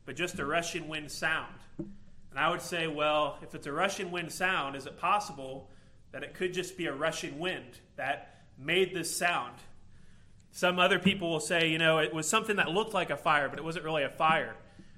but 0.07 0.17
just 0.17 0.39
a 0.39 0.45
rushing 0.45 0.89
wind 0.89 1.11
sound. 1.11 1.55
And 1.79 2.39
I 2.39 2.51
would 2.51 2.63
say, 2.63 2.87
well, 2.87 3.39
if 3.43 3.55
it's 3.55 3.67
a 3.67 3.73
rushing 3.73 4.11
wind 4.11 4.33
sound, 4.33 4.77
is 4.77 4.87
it 4.87 4.99
possible 4.99 5.69
that 6.13 6.23
it 6.23 6.35
could 6.35 6.53
just 6.53 6.77
be 6.77 6.87
a 6.87 6.95
rushing 6.95 7.39
wind 7.39 7.79
that 7.97 8.45
made 8.59 8.95
this 8.95 9.15
sound? 9.15 9.55
Some 10.53 10.79
other 10.79 10.99
people 10.99 11.31
will 11.31 11.41
say, 11.41 11.69
you 11.69 11.79
know, 11.79 11.99
it 11.99 12.13
was 12.13 12.29
something 12.29 12.57
that 12.57 12.71
looked 12.71 12.93
like 12.93 13.11
a 13.11 13.17
fire, 13.17 13.49
but 13.49 13.59
it 13.59 13.65
wasn't 13.65 13.85
really 13.85 14.03
a 14.03 14.11
fire. 14.11 14.57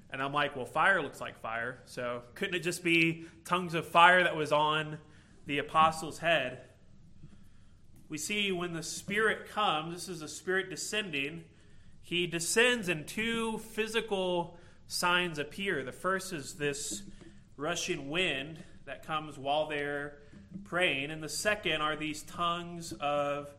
And 0.09 0.21
I'm 0.21 0.33
like, 0.33 0.55
well, 0.55 0.65
fire 0.65 1.01
looks 1.01 1.21
like 1.21 1.39
fire. 1.39 1.79
So 1.85 2.21
couldn't 2.35 2.55
it 2.55 2.59
just 2.59 2.83
be 2.83 3.25
tongues 3.45 3.73
of 3.73 3.87
fire 3.87 4.23
that 4.23 4.35
was 4.35 4.51
on 4.51 4.97
the 5.45 5.59
apostles' 5.59 6.19
head? 6.19 6.61
We 8.09 8.17
see 8.17 8.51
when 8.51 8.73
the 8.73 8.83
Spirit 8.83 9.49
comes, 9.49 9.93
this 9.93 10.09
is 10.09 10.19
the 10.19 10.27
Spirit 10.27 10.69
descending, 10.69 11.45
he 12.01 12.27
descends 12.27 12.89
and 12.89 13.07
two 13.07 13.59
physical 13.59 14.57
signs 14.87 15.39
appear. 15.39 15.83
The 15.83 15.91
first 15.91 16.33
is 16.33 16.55
this 16.55 17.03
rushing 17.57 18.09
wind 18.09 18.63
that 18.85 19.05
comes 19.05 19.37
while 19.37 19.67
they're 19.67 20.17
praying, 20.65 21.09
and 21.09 21.23
the 21.23 21.29
second 21.29 21.81
are 21.81 21.95
these 21.95 22.23
tongues 22.23 22.91
of 22.99 23.49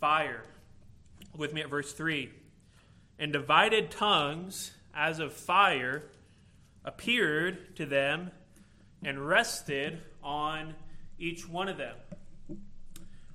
fire 0.00 0.44
with 1.36 1.52
me 1.52 1.60
at 1.60 1.70
verse 1.70 1.92
3. 1.92 2.30
And 3.18 3.32
divided 3.32 3.90
tongues 3.90 4.72
as 4.94 5.18
of 5.18 5.32
fire 5.32 6.04
appeared 6.84 7.76
to 7.76 7.86
them 7.86 8.30
and 9.04 9.26
rested 9.26 10.00
on 10.22 10.74
each 11.18 11.48
one 11.48 11.68
of 11.68 11.76
them. 11.76 11.96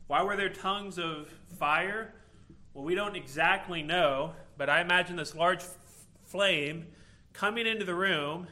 Why 0.07 0.21
were 0.23 0.35
there 0.35 0.49
tongues 0.49 0.99
of 0.99 1.29
fire? 1.57 2.13
Well, 2.73 2.83
we 2.83 2.95
don't 2.95 3.15
exactly 3.15 3.81
know, 3.81 4.33
but 4.57 4.69
I 4.69 4.81
imagine 4.81 5.15
this 5.15 5.33
large 5.33 5.61
f- 5.61 5.77
flame 6.23 6.87
coming 7.33 7.65
into 7.65 7.85
the 7.85 7.95
room 7.95 8.47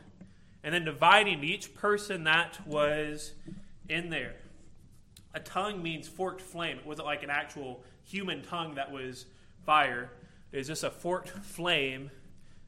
and 0.64 0.74
then 0.74 0.86
dividing 0.86 1.44
each 1.44 1.76
person 1.76 2.24
that 2.24 2.66
was 2.66 3.34
in 3.90 4.10
there. 4.10 4.36
A 5.34 5.40
tongue 5.40 5.84
means 5.84 6.08
forked 6.08 6.42
flame. 6.42 6.78
It 6.78 6.86
wasn't 6.86 7.08
like 7.08 7.24
an 7.24 7.30
actual 7.30 7.84
human 8.04 8.44
tongue 8.44 8.76
that 8.76 8.92
was 8.92 9.26
fire. 9.66 10.12
Was 10.52 10.68
just 10.68 10.84
a 10.84 10.92
forked 10.92 11.30
flame 11.30 12.12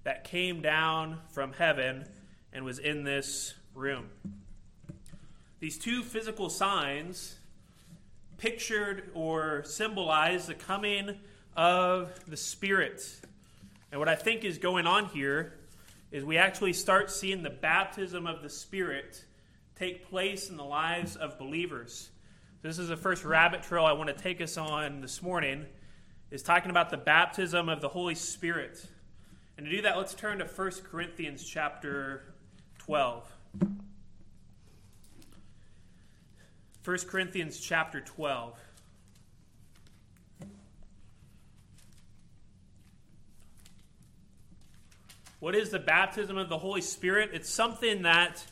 that 0.05 0.23
came 0.23 0.61
down 0.61 1.19
from 1.29 1.53
heaven 1.53 2.05
and 2.51 2.65
was 2.65 2.79
in 2.79 3.03
this 3.03 3.53
room. 3.75 4.09
These 5.59 5.77
two 5.77 6.01
physical 6.01 6.49
signs 6.49 7.35
pictured 8.37 9.11
or 9.13 9.63
symbolize 9.65 10.47
the 10.47 10.55
coming 10.55 11.19
of 11.55 12.11
the 12.27 12.37
Spirit. 12.37 13.01
And 13.91 13.99
what 13.99 14.09
I 14.09 14.15
think 14.15 14.43
is 14.43 14.57
going 14.57 14.87
on 14.87 15.05
here 15.05 15.53
is 16.11 16.23
we 16.23 16.37
actually 16.37 16.73
start 16.73 17.11
seeing 17.11 17.43
the 17.43 17.49
baptism 17.49 18.25
of 18.27 18.41
the 18.41 18.49
Spirit 18.49 19.23
take 19.75 20.09
place 20.09 20.49
in 20.49 20.57
the 20.57 20.63
lives 20.63 21.15
of 21.15 21.37
believers. 21.37 22.09
This 22.61 22.79
is 22.79 22.87
the 22.87 22.97
first 22.97 23.25
rabbit 23.25 23.63
trail 23.63 23.85
I 23.85 23.91
want 23.91 24.09
to 24.09 24.15
take 24.15 24.41
us 24.41 24.57
on 24.57 25.01
this 25.01 25.21
morning 25.21 25.65
is 26.31 26.41
talking 26.41 26.71
about 26.71 26.89
the 26.89 26.97
baptism 26.97 27.69
of 27.69 27.81
the 27.81 27.89
Holy 27.89 28.15
Spirit. 28.15 28.85
And 29.57 29.65
to 29.65 29.71
do 29.71 29.81
that, 29.83 29.97
let's 29.97 30.13
turn 30.13 30.39
to 30.39 30.45
1 30.45 30.71
Corinthians 30.89 31.43
chapter 31.43 32.33
12. 32.79 33.23
1 36.83 36.97
Corinthians 37.07 37.59
chapter 37.59 38.01
12. 38.01 38.53
What 45.39 45.55
is 45.55 45.69
the 45.69 45.79
baptism 45.79 46.37
of 46.37 46.49
the 46.49 46.57
Holy 46.57 46.81
Spirit? 46.81 47.29
It's 47.33 47.49
something 47.49 48.01
that 48.01 48.43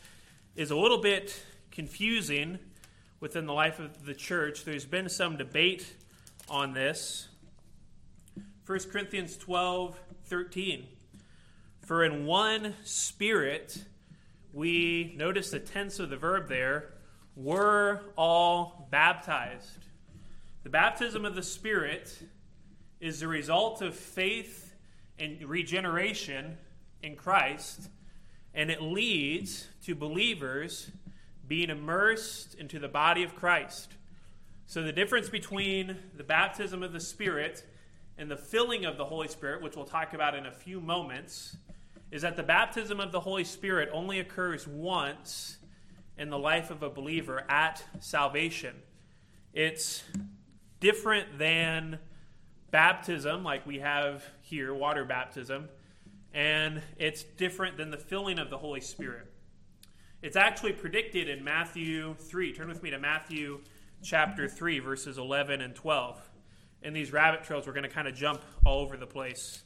is 0.56 0.72
a 0.72 0.76
little 0.76 1.00
bit 1.00 1.44
confusing 1.72 2.60
within 3.20 3.46
the 3.46 3.54
life 3.54 3.80
of 3.80 4.06
the 4.06 4.14
church. 4.14 4.64
There's 4.64 4.86
been 4.86 5.10
some 5.10 5.38
debate 5.38 5.92
on 6.50 6.74
this. 6.74 7.30
1 8.66 8.80
Corinthians 8.92 9.36
12 9.36 10.00
13. 10.26 10.88
For 11.82 12.06
in 12.06 12.26
one 12.26 12.76
spirit, 12.86 13.84
we 14.54 15.14
notice 15.18 15.52
the 15.52 15.60
tense 15.60 16.00
of 16.00 16.10
the 16.10 16.16
verb 16.16 16.48
there, 16.48 16.94
were 17.36 18.00
all 18.18 18.88
baptized. 18.90 19.86
The 20.64 20.70
baptism 20.70 21.26
of 21.26 21.36
the 21.36 21.44
Spirit 21.44 22.18
is 23.02 23.20
the 23.20 23.28
result 23.28 23.82
of 23.82 23.96
faith 23.96 24.74
and 25.20 25.44
regeneration 25.44 26.58
in 27.02 27.18
Christ, 27.18 27.90
and 28.54 28.72
it 28.72 28.82
leads 28.82 29.68
to 29.84 29.94
believers 29.94 30.90
being 31.46 31.70
immersed 31.70 32.56
into 32.56 32.80
the 32.80 32.88
body 32.88 33.24
of 33.24 33.36
Christ. 33.36 33.92
So, 34.68 34.84
the 34.84 34.94
difference 34.94 35.28
between 35.28 35.98
the 36.16 36.24
baptism 36.24 36.82
of 36.82 36.94
the 36.94 37.02
Spirit 37.02 37.66
and 38.18 38.30
the 38.30 38.38
filling 38.38 38.86
of 38.86 38.98
the 38.98 39.06
Holy 39.06 39.28
Spirit, 39.28 39.62
which 39.62 39.76
we'll 39.76 39.86
talk 39.86 40.14
about 40.14 40.36
in 40.36 40.46
a 40.46 40.52
few 40.52 40.80
moments, 40.80 41.58
is 42.12 42.22
that 42.22 42.36
the 42.36 42.44
baptism 42.44 43.00
of 43.00 43.12
the 43.12 43.20
Holy 43.20 43.44
Spirit 43.44 43.90
only 43.92 44.20
occurs 44.20 44.68
once 44.68 45.58
in 46.18 46.30
the 46.30 46.38
life 46.38 46.70
of 46.70 46.84
a 46.84 46.90
believer 46.90 47.44
at 47.50 47.84
salvation. 48.00 48.76
It's 49.54 50.04
different 50.80 51.40
than 51.40 52.00
baptism, 52.72 53.44
like 53.44 53.66
we 53.66 53.80
have 53.80 54.24
here, 54.42 54.74
water 54.74 55.06
baptism 55.06 55.70
and 56.34 56.82
it's 56.98 57.24
different 57.24 57.78
than 57.78 57.92
the 57.92 57.98
filling 57.98 58.40
of 58.40 58.50
the 58.50 58.58
Holy 58.58 58.82
Spirit. 58.82 59.28
It's 60.22 60.36
actually 60.36 60.74
predicted 60.74 61.30
in 61.30 61.44
Matthew 61.44 62.16
3. 62.16 62.54
Turn 62.54 62.68
with 62.68 62.82
me 62.82 62.90
to 62.90 62.98
Matthew 62.98 63.60
chapter 64.02 64.48
3, 64.48 64.80
verses 64.80 65.18
11 65.18 65.62
and 65.62 65.76
12. 65.76 66.30
In 66.84 66.92
these 66.94 67.14
rabbit 67.14 67.46
trails, 67.46 67.66
we're 67.66 67.74
going 67.74 67.84
to 67.84 67.90
kind 67.90 68.10
of 68.10 68.14
jump 68.14 68.42
all 68.66 68.82
over 68.82 68.98
the 68.98 69.08
place. 69.08 69.64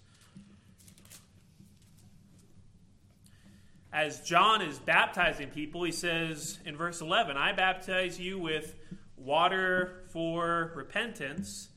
As 3.91 4.21
John 4.21 4.61
is 4.61 4.77
baptizing 4.77 5.49
people, 5.49 5.83
he 5.83 5.91
says 5.91 6.59
in 6.63 6.77
verse 6.77 7.01
11, 7.01 7.35
I 7.35 7.53
baptize 7.53 8.19
you 8.19 8.37
with 8.37 8.75
water 9.15 10.03
for 10.09 10.71
repentance, 10.75 11.69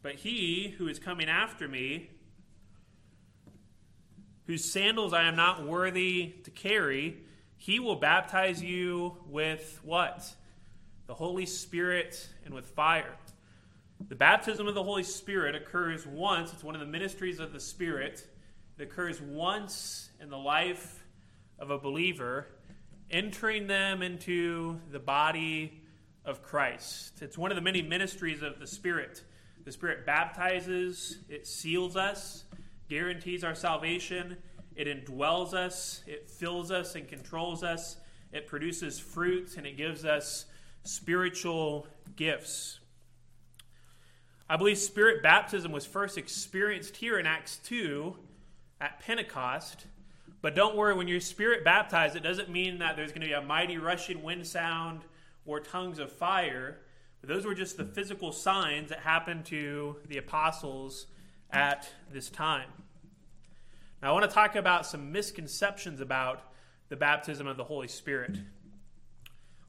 but 0.00 0.14
he 0.14 0.74
who 0.78 0.88
is 0.88 0.98
coming 0.98 1.28
after 1.28 1.68
me, 1.68 2.08
whose 4.46 4.64
sandals 4.64 5.12
I 5.12 5.24
am 5.24 5.36
not 5.36 5.66
worthy 5.66 6.32
to 6.44 6.50
carry, 6.50 7.18
he 7.58 7.78
will 7.78 7.96
baptize 7.96 8.62
you 8.62 9.18
with 9.26 9.78
what? 9.84 10.34
The 11.06 11.14
Holy 11.14 11.44
Spirit 11.44 12.26
and 12.46 12.54
with 12.54 12.64
fire. 12.64 13.14
The 14.08 14.16
baptism 14.16 14.66
of 14.66 14.74
the 14.74 14.82
Holy 14.82 15.02
Spirit 15.02 15.54
occurs 15.54 16.06
once, 16.06 16.52
it's 16.52 16.64
one 16.64 16.74
of 16.74 16.80
the 16.80 16.86
ministries 16.86 17.38
of 17.38 17.52
the 17.52 17.60
Spirit. 17.60 18.26
It 18.78 18.82
occurs 18.82 19.20
once 19.20 20.10
in 20.20 20.30
the 20.30 20.38
life 20.38 21.04
of 21.58 21.70
a 21.70 21.78
believer, 21.78 22.46
entering 23.10 23.66
them 23.66 24.02
into 24.02 24.80
the 24.90 24.98
body 24.98 25.82
of 26.24 26.42
Christ. 26.42 27.20
It's 27.20 27.36
one 27.36 27.52
of 27.52 27.56
the 27.56 27.62
many 27.62 27.82
ministries 27.82 28.42
of 28.42 28.58
the 28.58 28.66
Spirit. 28.66 29.22
The 29.64 29.72
Spirit 29.72 30.06
baptizes, 30.06 31.18
it 31.28 31.46
seals 31.46 31.96
us, 31.96 32.44
guarantees 32.88 33.44
our 33.44 33.54
salvation. 33.54 34.38
It 34.74 34.88
indwells 34.88 35.52
us, 35.52 36.02
it 36.06 36.30
fills 36.30 36.70
us 36.70 36.94
and 36.94 37.06
controls 37.06 37.62
us, 37.62 37.98
it 38.32 38.46
produces 38.46 38.98
fruit, 38.98 39.56
and 39.58 39.66
it 39.66 39.76
gives 39.76 40.04
us 40.04 40.46
spiritual 40.84 41.86
gifts. 42.16 42.79
I 44.50 44.56
believe 44.56 44.78
spirit 44.78 45.22
baptism 45.22 45.70
was 45.70 45.86
first 45.86 46.18
experienced 46.18 46.96
here 46.96 47.20
in 47.20 47.24
Acts 47.24 47.58
2 47.66 48.16
at 48.80 48.98
Pentecost. 48.98 49.86
But 50.42 50.56
don't 50.56 50.74
worry, 50.74 50.92
when 50.92 51.06
you're 51.06 51.20
spirit 51.20 51.64
baptized, 51.64 52.16
it 52.16 52.24
doesn't 52.24 52.50
mean 52.50 52.80
that 52.80 52.96
there's 52.96 53.12
going 53.12 53.20
to 53.20 53.28
be 53.28 53.32
a 53.32 53.42
mighty 53.42 53.78
rushing 53.78 54.24
wind 54.24 54.44
sound 54.44 55.02
or 55.46 55.60
tongues 55.60 56.00
of 56.00 56.10
fire. 56.10 56.78
But 57.20 57.28
those 57.28 57.46
were 57.46 57.54
just 57.54 57.76
the 57.76 57.84
physical 57.84 58.32
signs 58.32 58.88
that 58.88 58.98
happened 58.98 59.44
to 59.46 59.98
the 60.08 60.18
apostles 60.18 61.06
at 61.52 61.88
this 62.12 62.28
time. 62.28 62.70
Now, 64.02 64.10
I 64.10 64.12
want 64.12 64.28
to 64.28 64.34
talk 64.34 64.56
about 64.56 64.84
some 64.84 65.12
misconceptions 65.12 66.00
about 66.00 66.42
the 66.88 66.96
baptism 66.96 67.46
of 67.46 67.56
the 67.56 67.62
Holy 67.62 67.86
Spirit. 67.86 68.36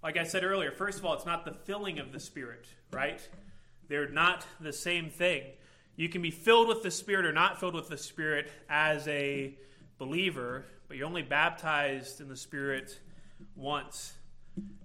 Like 0.01 0.17
I 0.17 0.23
said 0.23 0.43
earlier, 0.43 0.71
first 0.71 0.97
of 0.97 1.05
all, 1.05 1.13
it's 1.13 1.25
not 1.27 1.45
the 1.45 1.53
filling 1.53 1.99
of 1.99 2.11
the 2.11 2.19
Spirit, 2.19 2.65
right? 2.91 3.21
They're 3.91 4.07
not 4.07 4.47
the 4.61 4.71
same 4.71 5.09
thing. 5.09 5.43
You 5.97 6.07
can 6.07 6.21
be 6.21 6.31
filled 6.31 6.69
with 6.69 6.81
the 6.81 6.89
Spirit 6.89 7.25
or 7.25 7.33
not 7.33 7.59
filled 7.59 7.75
with 7.75 7.89
the 7.89 7.97
Spirit 7.97 8.49
as 8.69 9.05
a 9.09 9.57
believer, 9.97 10.63
but 10.87 10.95
you're 10.95 11.05
only 11.05 11.23
baptized 11.23 12.21
in 12.21 12.29
the 12.29 12.37
Spirit 12.37 13.01
once. 13.53 14.13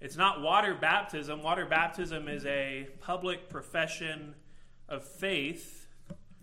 It's 0.00 0.16
not 0.16 0.42
water 0.42 0.74
baptism. 0.74 1.40
Water 1.40 1.66
baptism 1.66 2.26
is 2.26 2.44
a 2.46 2.88
public 2.98 3.48
profession 3.48 4.34
of 4.88 5.04
faith. 5.04 5.86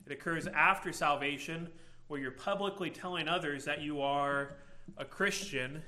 It 0.06 0.14
occurs 0.14 0.48
after 0.48 0.94
salvation 0.94 1.68
where 2.08 2.22
you're 2.22 2.32
publicly 2.32 2.90
telling 2.90 3.28
others 3.28 3.66
that 3.66 3.82
you 3.82 4.00
are 4.00 4.56
a 4.98 5.04
Christian, 5.04 5.84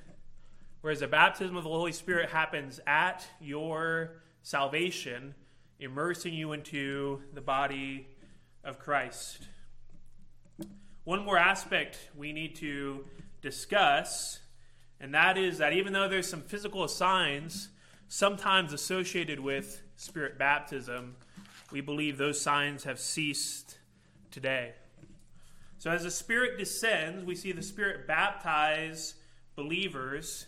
whereas 0.81 0.99
the 0.99 1.07
baptism 1.07 1.55
of 1.55 1.63
the 1.63 1.69
Holy 1.69 1.93
Spirit 1.93 2.31
happens 2.31 2.81
at 2.85 3.25
your 3.39 4.17
salvation, 4.43 5.35
immersing 5.79 6.33
you 6.33 6.53
into 6.53 7.21
the 7.33 7.41
body 7.41 8.07
of 8.63 8.79
Christ. 8.79 9.47
One 11.03 11.23
more 11.23 11.37
aspect 11.37 12.09
we 12.15 12.33
need 12.33 12.55
to 12.57 13.05
discuss, 13.41 14.39
and 14.99 15.13
that 15.13 15.37
is 15.37 15.59
that 15.59 15.73
even 15.73 15.93
though 15.93 16.07
there's 16.07 16.29
some 16.29 16.41
physical 16.41 16.87
signs 16.87 17.69
sometimes 18.07 18.73
associated 18.73 19.39
with 19.39 19.81
spirit 19.95 20.37
baptism, 20.37 21.15
we 21.71 21.81
believe 21.81 22.17
those 22.17 22.39
signs 22.39 22.83
have 22.85 22.99
ceased 22.99 23.77
today. 24.31 24.73
So, 25.77 25.91
as 25.91 26.03
the 26.03 26.11
Spirit 26.11 26.57
descends, 26.57 27.23
we 27.23 27.35
see 27.35 27.51
the 27.51 27.61
Spirit 27.61 28.07
baptize 28.07 29.15
believers 29.55 30.47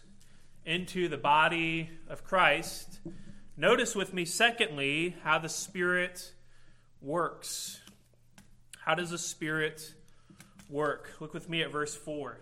into 0.66 1.08
the 1.08 1.18
body 1.18 1.90
of 2.10 2.24
Christ. 2.24 3.00
Notice 3.60 3.96
with 3.96 4.14
me, 4.14 4.24
secondly, 4.24 5.16
how 5.24 5.40
the 5.40 5.50
Spirit 5.50 6.32
works. 7.02 7.80
How 8.86 8.94
does 8.94 9.10
the 9.10 9.18
Spirit 9.18 9.96
work? 10.70 11.10
Look 11.20 11.34
with 11.34 11.50
me 11.50 11.64
at 11.64 11.72
verse 11.72 11.96
4. 11.96 12.38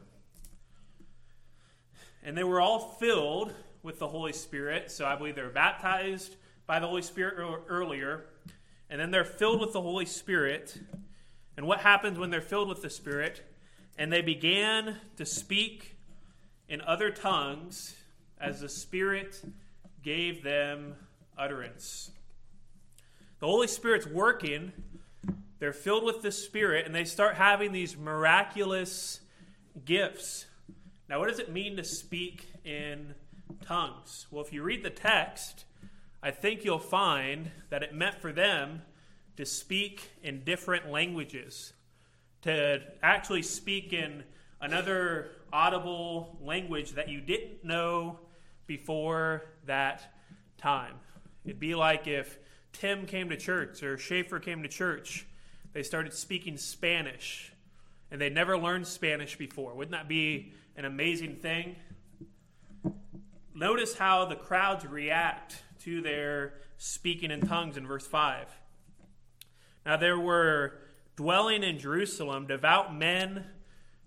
And 2.22 2.38
they 2.38 2.44
were 2.44 2.60
all 2.60 2.98
filled 3.00 3.54
with 3.82 3.98
the 3.98 4.10
Holy 4.10 4.34
Spirit. 4.34 4.92
So 4.92 5.06
I 5.06 5.16
believe 5.16 5.36
they 5.36 5.42
were 5.42 5.48
baptized 5.48 6.36
by 6.68 6.80
the 6.80 6.88
Holy 6.88 7.02
Spirit 7.02 7.36
earlier. 7.70 8.26
And 8.90 9.00
then 9.00 9.12
they're 9.12 9.24
filled 9.24 9.62
with 9.62 9.72
the 9.72 9.82
Holy 9.82 10.06
Spirit. 10.06 10.78
And 11.56 11.66
what 11.66 11.80
happens 11.80 12.20
when 12.20 12.30
they're 12.30 12.42
filled 12.42 12.68
with 12.68 12.82
the 12.82 12.90
Spirit? 12.90 13.42
And 13.98 14.12
they 14.12 14.22
began 14.22 14.98
to 15.16 15.26
speak 15.26 15.96
in 16.68 16.82
other 16.82 17.10
tongues 17.10 17.96
as 18.38 18.60
the 18.60 18.68
Spirit 18.68 19.42
gave 20.06 20.44
them 20.44 20.96
utterance. 21.36 22.12
The 23.40 23.48
Holy 23.48 23.68
Spirit's 23.68 24.06
working. 24.06 24.72
They're 25.58 25.74
filled 25.74 26.04
with 26.04 26.22
the 26.22 26.32
Spirit, 26.32 26.86
and 26.86 26.94
they 26.94 27.06
start 27.06 27.36
having 27.36 27.72
these 27.72 27.98
miraculous 27.98 29.20
gifts. 29.84 30.46
Now, 31.10 31.20
what 31.20 31.30
does 31.30 31.40
it 31.40 31.52
mean 31.52 31.76
to 31.78 31.84
speak 31.84 32.48
in 32.64 33.16
tongues? 33.66 34.28
Well, 34.30 34.46
if 34.46 34.54
you 34.54 34.62
read 34.62 34.84
the 34.84 34.92
text, 34.92 35.66
I 36.22 36.30
think 36.30 36.64
you'll 36.64 36.78
find 36.78 37.50
that 37.72 37.82
it 37.82 37.96
meant 37.96 38.22
for 38.22 38.32
them 38.32 38.84
to 39.38 39.46
speak 39.46 40.12
in 40.22 40.44
different 40.44 40.92
languages, 40.92 41.74
to 42.44 42.80
actually 43.02 43.42
speak 43.42 43.92
in 43.92 44.24
another 44.62 45.32
audible 45.52 46.38
language 46.42 46.92
that 46.92 47.10
you 47.10 47.22
didn't 47.22 47.64
know 47.66 48.20
before 48.68 49.46
that 49.66 50.14
time. 50.58 50.96
It'd 51.44 51.60
be 51.60 51.76
like 51.76 52.08
if 52.08 52.38
Tim 52.74 53.06
came 53.06 53.30
to 53.30 53.38
church 53.38 53.84
or 53.84 53.98
Schaefer 53.98 54.40
came 54.40 54.64
to 54.64 54.70
church, 54.70 55.26
they 55.74 55.84
started 55.84 56.14
speaking 56.14 56.58
Spanish 56.58 57.54
and 58.12 58.22
they'd 58.22 58.34
never 58.34 58.58
learned 58.58 58.88
Spanish 58.88 59.38
before. 59.38 59.74
Wouldn't 59.74 59.92
that 59.92 60.08
be 60.08 60.54
an 60.76 60.86
amazing 60.86 61.38
thing? 61.38 61.76
Notice 63.54 63.98
how 63.98 64.26
the 64.26 64.36
crowds 64.36 64.86
react 64.86 65.64
to 65.84 66.02
their 66.02 66.54
speaking 66.78 67.32
in 67.32 67.42
tongues 67.42 67.78
in 67.78 67.88
verse 67.88 68.06
5. 68.06 68.48
Now 69.86 69.98
there 69.98 70.20
were 70.20 70.80
dwelling 71.16 71.64
in 71.64 71.80
Jerusalem 71.80 72.48
devout 72.48 72.96
men 72.96 73.46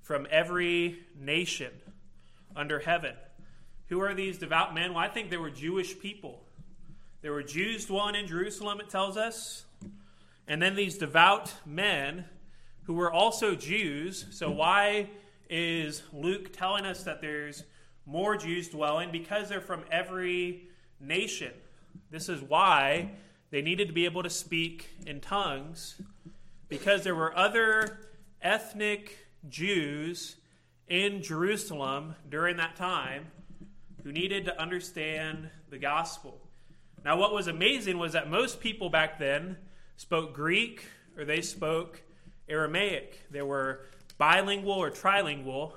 from 0.03 0.27
every 0.31 1.01
nation 1.19 1.73
under 2.55 2.81
heaven. 2.81 3.15
Who 3.89 4.01
are 4.01 4.15
these 4.15 4.39
devout 4.39 4.75
men? 4.75 4.95
Well, 4.95 5.03
I 5.03 5.09
think 5.09 5.31
they 5.31 5.37
were 5.37 5.51
Jewish 5.51 5.99
people. 5.99 6.45
There 7.23 7.33
were 7.33 7.43
Jews 7.43 7.87
dwelling 7.87 8.15
in 8.15 8.27
Jerusalem, 8.27 8.81
it 8.81 8.91
tells 8.91 9.17
us. 9.17 9.65
And 10.47 10.61
then 10.61 10.77
these 10.77 10.99
devout 10.99 11.55
men 11.67 12.27
who 12.85 12.95
were 12.95 13.11
also 13.11 13.55
Jews. 13.55 14.27
So, 14.31 14.51
why 14.51 15.11
is 15.49 16.03
Luke 16.13 16.53
telling 16.53 16.85
us 16.85 17.03
that 17.05 17.21
there's 17.21 17.65
more 18.07 18.37
Jews 18.37 18.69
dwelling? 18.69 19.11
Because 19.11 19.49
they're 19.49 19.61
from 19.61 19.85
every 19.91 20.69
nation. 21.01 21.53
This 22.11 22.29
is 22.29 22.43
why 22.43 23.13
they 23.51 23.63
needed 23.63 23.89
to 23.89 23.95
be 23.95 24.05
able 24.05 24.23
to 24.23 24.31
speak 24.31 24.91
in 25.07 25.21
tongues, 25.21 26.01
because 26.69 27.05
there 27.05 27.15
were 27.15 27.37
other 27.37 28.01
ethnic 28.43 29.27
Jews 29.49 30.37
in 30.87 31.23
Jerusalem 31.23 32.15
during 32.29 32.59
that 32.59 32.77
time 32.77 33.27
who 34.09 34.13
needed 34.15 34.47
to 34.47 34.59
understand 34.59 35.51
the 35.69 35.77
gospel. 35.77 36.41
Now, 37.05 37.19
what 37.19 37.35
was 37.35 37.47
amazing 37.47 37.99
was 37.99 38.15
that 38.15 38.31
most 38.31 38.59
people 38.59 38.89
back 38.89 39.19
then 39.19 39.59
spoke 39.99 40.33
Greek 40.33 40.87
or 41.19 41.27
they 41.27 41.43
spoke 41.43 42.01
Aramaic. 42.49 43.27
They 43.31 43.43
were 43.43 43.85
bilingual 44.17 44.73
or 44.73 44.91
trilingual, 44.91 45.75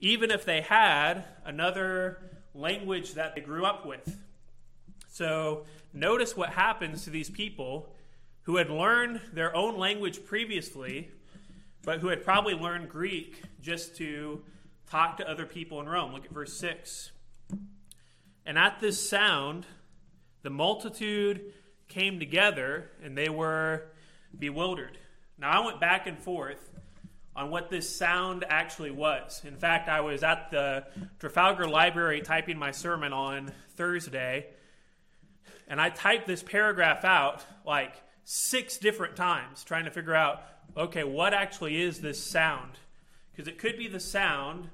even 0.00 0.32
if 0.32 0.44
they 0.44 0.60
had 0.60 1.24
another 1.44 2.18
language 2.52 3.14
that 3.14 3.36
they 3.36 3.42
grew 3.42 3.64
up 3.64 3.86
with. 3.86 4.18
So, 5.08 5.66
notice 5.92 6.36
what 6.36 6.48
happens 6.48 7.04
to 7.04 7.10
these 7.10 7.30
people 7.30 7.94
who 8.42 8.56
had 8.56 8.70
learned 8.70 9.20
their 9.32 9.54
own 9.54 9.78
language 9.78 10.24
previously, 10.24 11.12
but 11.84 12.00
who 12.00 12.08
had 12.08 12.24
probably 12.24 12.54
learned 12.54 12.88
Greek 12.88 13.40
just 13.62 13.96
to 13.98 14.42
talk 14.90 15.18
to 15.18 15.30
other 15.30 15.46
people 15.46 15.80
in 15.80 15.88
Rome. 15.88 16.12
Look 16.12 16.24
at 16.24 16.32
verse 16.32 16.52
6. 16.54 17.12
And 18.44 18.58
at 18.58 18.80
this 18.80 19.08
sound, 19.08 19.66
the 20.42 20.50
multitude 20.50 21.52
came 21.88 22.18
together 22.18 22.90
and 23.02 23.16
they 23.16 23.28
were 23.28 23.88
bewildered. 24.38 24.98
Now, 25.38 25.50
I 25.50 25.66
went 25.66 25.80
back 25.80 26.06
and 26.06 26.18
forth 26.18 26.70
on 27.34 27.50
what 27.50 27.70
this 27.70 27.94
sound 27.94 28.44
actually 28.48 28.90
was. 28.90 29.42
In 29.44 29.56
fact, 29.56 29.88
I 29.88 30.00
was 30.00 30.22
at 30.22 30.50
the 30.50 30.86
Trafalgar 31.18 31.68
Library 31.68 32.22
typing 32.22 32.58
my 32.58 32.70
sermon 32.70 33.12
on 33.12 33.52
Thursday, 33.76 34.46
and 35.68 35.80
I 35.80 35.90
typed 35.90 36.26
this 36.26 36.42
paragraph 36.42 37.04
out 37.04 37.44
like 37.66 37.94
six 38.24 38.78
different 38.78 39.16
times 39.16 39.62
trying 39.64 39.84
to 39.84 39.90
figure 39.90 40.14
out 40.14 40.42
okay, 40.76 41.04
what 41.04 41.32
actually 41.32 41.80
is 41.80 42.00
this 42.00 42.22
sound? 42.22 42.72
Because 43.32 43.48
it 43.48 43.58
could 43.58 43.78
be 43.78 43.88
the 43.88 44.00
sound 44.00 44.68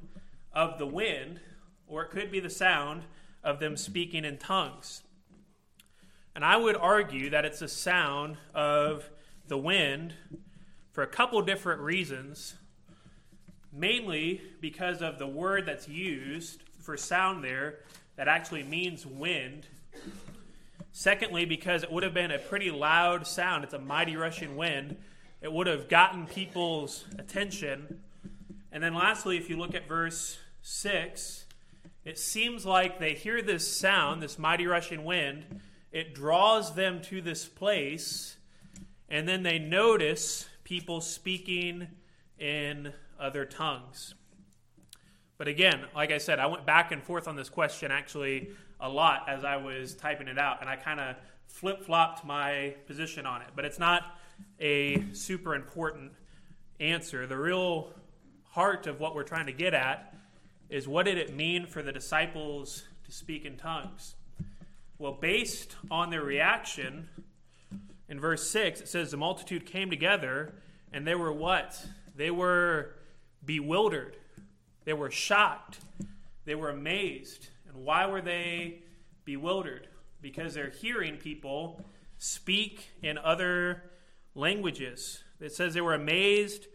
of 0.52 0.78
the 0.78 0.86
wind, 0.86 1.40
or 1.92 2.02
it 2.02 2.10
could 2.10 2.32
be 2.32 2.40
the 2.40 2.50
sound 2.50 3.02
of 3.44 3.60
them 3.60 3.76
speaking 3.76 4.24
in 4.24 4.38
tongues. 4.38 5.02
And 6.34 6.42
I 6.42 6.56
would 6.56 6.74
argue 6.74 7.28
that 7.30 7.44
it's 7.44 7.60
a 7.60 7.68
sound 7.68 8.38
of 8.54 9.10
the 9.46 9.58
wind 9.58 10.14
for 10.92 11.02
a 11.02 11.06
couple 11.06 11.42
different 11.42 11.82
reasons. 11.82 12.54
Mainly 13.70 14.40
because 14.60 15.02
of 15.02 15.18
the 15.18 15.26
word 15.26 15.66
that's 15.66 15.86
used 15.86 16.62
for 16.80 16.96
sound 16.96 17.44
there 17.44 17.80
that 18.16 18.26
actually 18.26 18.62
means 18.62 19.06
wind. 19.06 19.66
Secondly, 20.92 21.44
because 21.44 21.82
it 21.82 21.92
would 21.92 22.02
have 22.02 22.14
been 22.14 22.30
a 22.30 22.38
pretty 22.38 22.70
loud 22.70 23.26
sound. 23.26 23.64
It's 23.64 23.74
a 23.74 23.78
mighty 23.78 24.16
rushing 24.16 24.56
wind. 24.56 24.96
It 25.42 25.52
would 25.52 25.66
have 25.66 25.88
gotten 25.88 26.26
people's 26.26 27.04
attention. 27.18 28.00
And 28.70 28.82
then 28.82 28.94
lastly, 28.94 29.36
if 29.36 29.50
you 29.50 29.58
look 29.58 29.74
at 29.74 29.86
verse 29.86 30.38
6, 30.62 31.41
it 32.04 32.18
seems 32.18 32.66
like 32.66 32.98
they 32.98 33.14
hear 33.14 33.42
this 33.42 33.76
sound, 33.76 34.22
this 34.22 34.38
mighty 34.38 34.66
rushing 34.66 35.04
wind. 35.04 35.60
It 35.92 36.14
draws 36.14 36.74
them 36.74 37.00
to 37.02 37.20
this 37.20 37.44
place, 37.44 38.36
and 39.08 39.28
then 39.28 39.42
they 39.42 39.58
notice 39.58 40.48
people 40.64 41.00
speaking 41.00 41.88
in 42.38 42.92
other 43.20 43.44
tongues. 43.44 44.14
But 45.38 45.48
again, 45.48 45.84
like 45.94 46.10
I 46.10 46.18
said, 46.18 46.38
I 46.38 46.46
went 46.46 46.66
back 46.66 46.92
and 46.92 47.02
forth 47.02 47.28
on 47.28 47.36
this 47.36 47.48
question 47.48 47.90
actually 47.90 48.50
a 48.80 48.88
lot 48.88 49.28
as 49.28 49.44
I 49.44 49.56
was 49.56 49.94
typing 49.94 50.28
it 50.28 50.38
out, 50.38 50.60
and 50.60 50.68
I 50.68 50.76
kind 50.76 50.98
of 50.98 51.16
flip 51.46 51.84
flopped 51.84 52.24
my 52.24 52.74
position 52.86 53.26
on 53.26 53.42
it. 53.42 53.48
But 53.54 53.64
it's 53.64 53.78
not 53.78 54.18
a 54.60 55.04
super 55.12 55.54
important 55.54 56.12
answer. 56.80 57.26
The 57.26 57.36
real 57.36 57.90
heart 58.50 58.86
of 58.86 58.98
what 58.98 59.14
we're 59.14 59.22
trying 59.22 59.46
to 59.46 59.52
get 59.52 59.72
at 59.72 60.14
is 60.72 60.88
what 60.88 61.04
did 61.04 61.18
it 61.18 61.36
mean 61.36 61.66
for 61.66 61.82
the 61.82 61.92
disciples 61.92 62.84
to 63.04 63.12
speak 63.12 63.44
in 63.44 63.58
tongues? 63.58 64.14
Well, 64.96 65.12
based 65.12 65.76
on 65.90 66.08
their 66.08 66.22
reaction, 66.22 67.10
in 68.08 68.18
verse 68.18 68.48
6, 68.48 68.80
it 68.80 68.88
says, 68.88 69.10
The 69.10 69.18
multitude 69.18 69.66
came 69.66 69.90
together, 69.90 70.54
and 70.90 71.06
they 71.06 71.14
were 71.14 71.32
what? 71.32 71.86
They 72.16 72.30
were 72.30 72.94
bewildered. 73.44 74.16
They 74.84 74.94
were 74.94 75.10
shocked. 75.10 75.80
They 76.46 76.54
were 76.54 76.70
amazed. 76.70 77.48
And 77.68 77.84
why 77.84 78.06
were 78.06 78.22
they 78.22 78.78
bewildered? 79.26 79.88
Because 80.22 80.54
they're 80.54 80.70
hearing 80.70 81.18
people 81.18 81.84
speak 82.16 82.88
in 83.02 83.18
other 83.18 83.82
languages. 84.34 85.22
It 85.38 85.52
says 85.52 85.74
they 85.74 85.82
were 85.82 85.94
amazed 85.94 86.66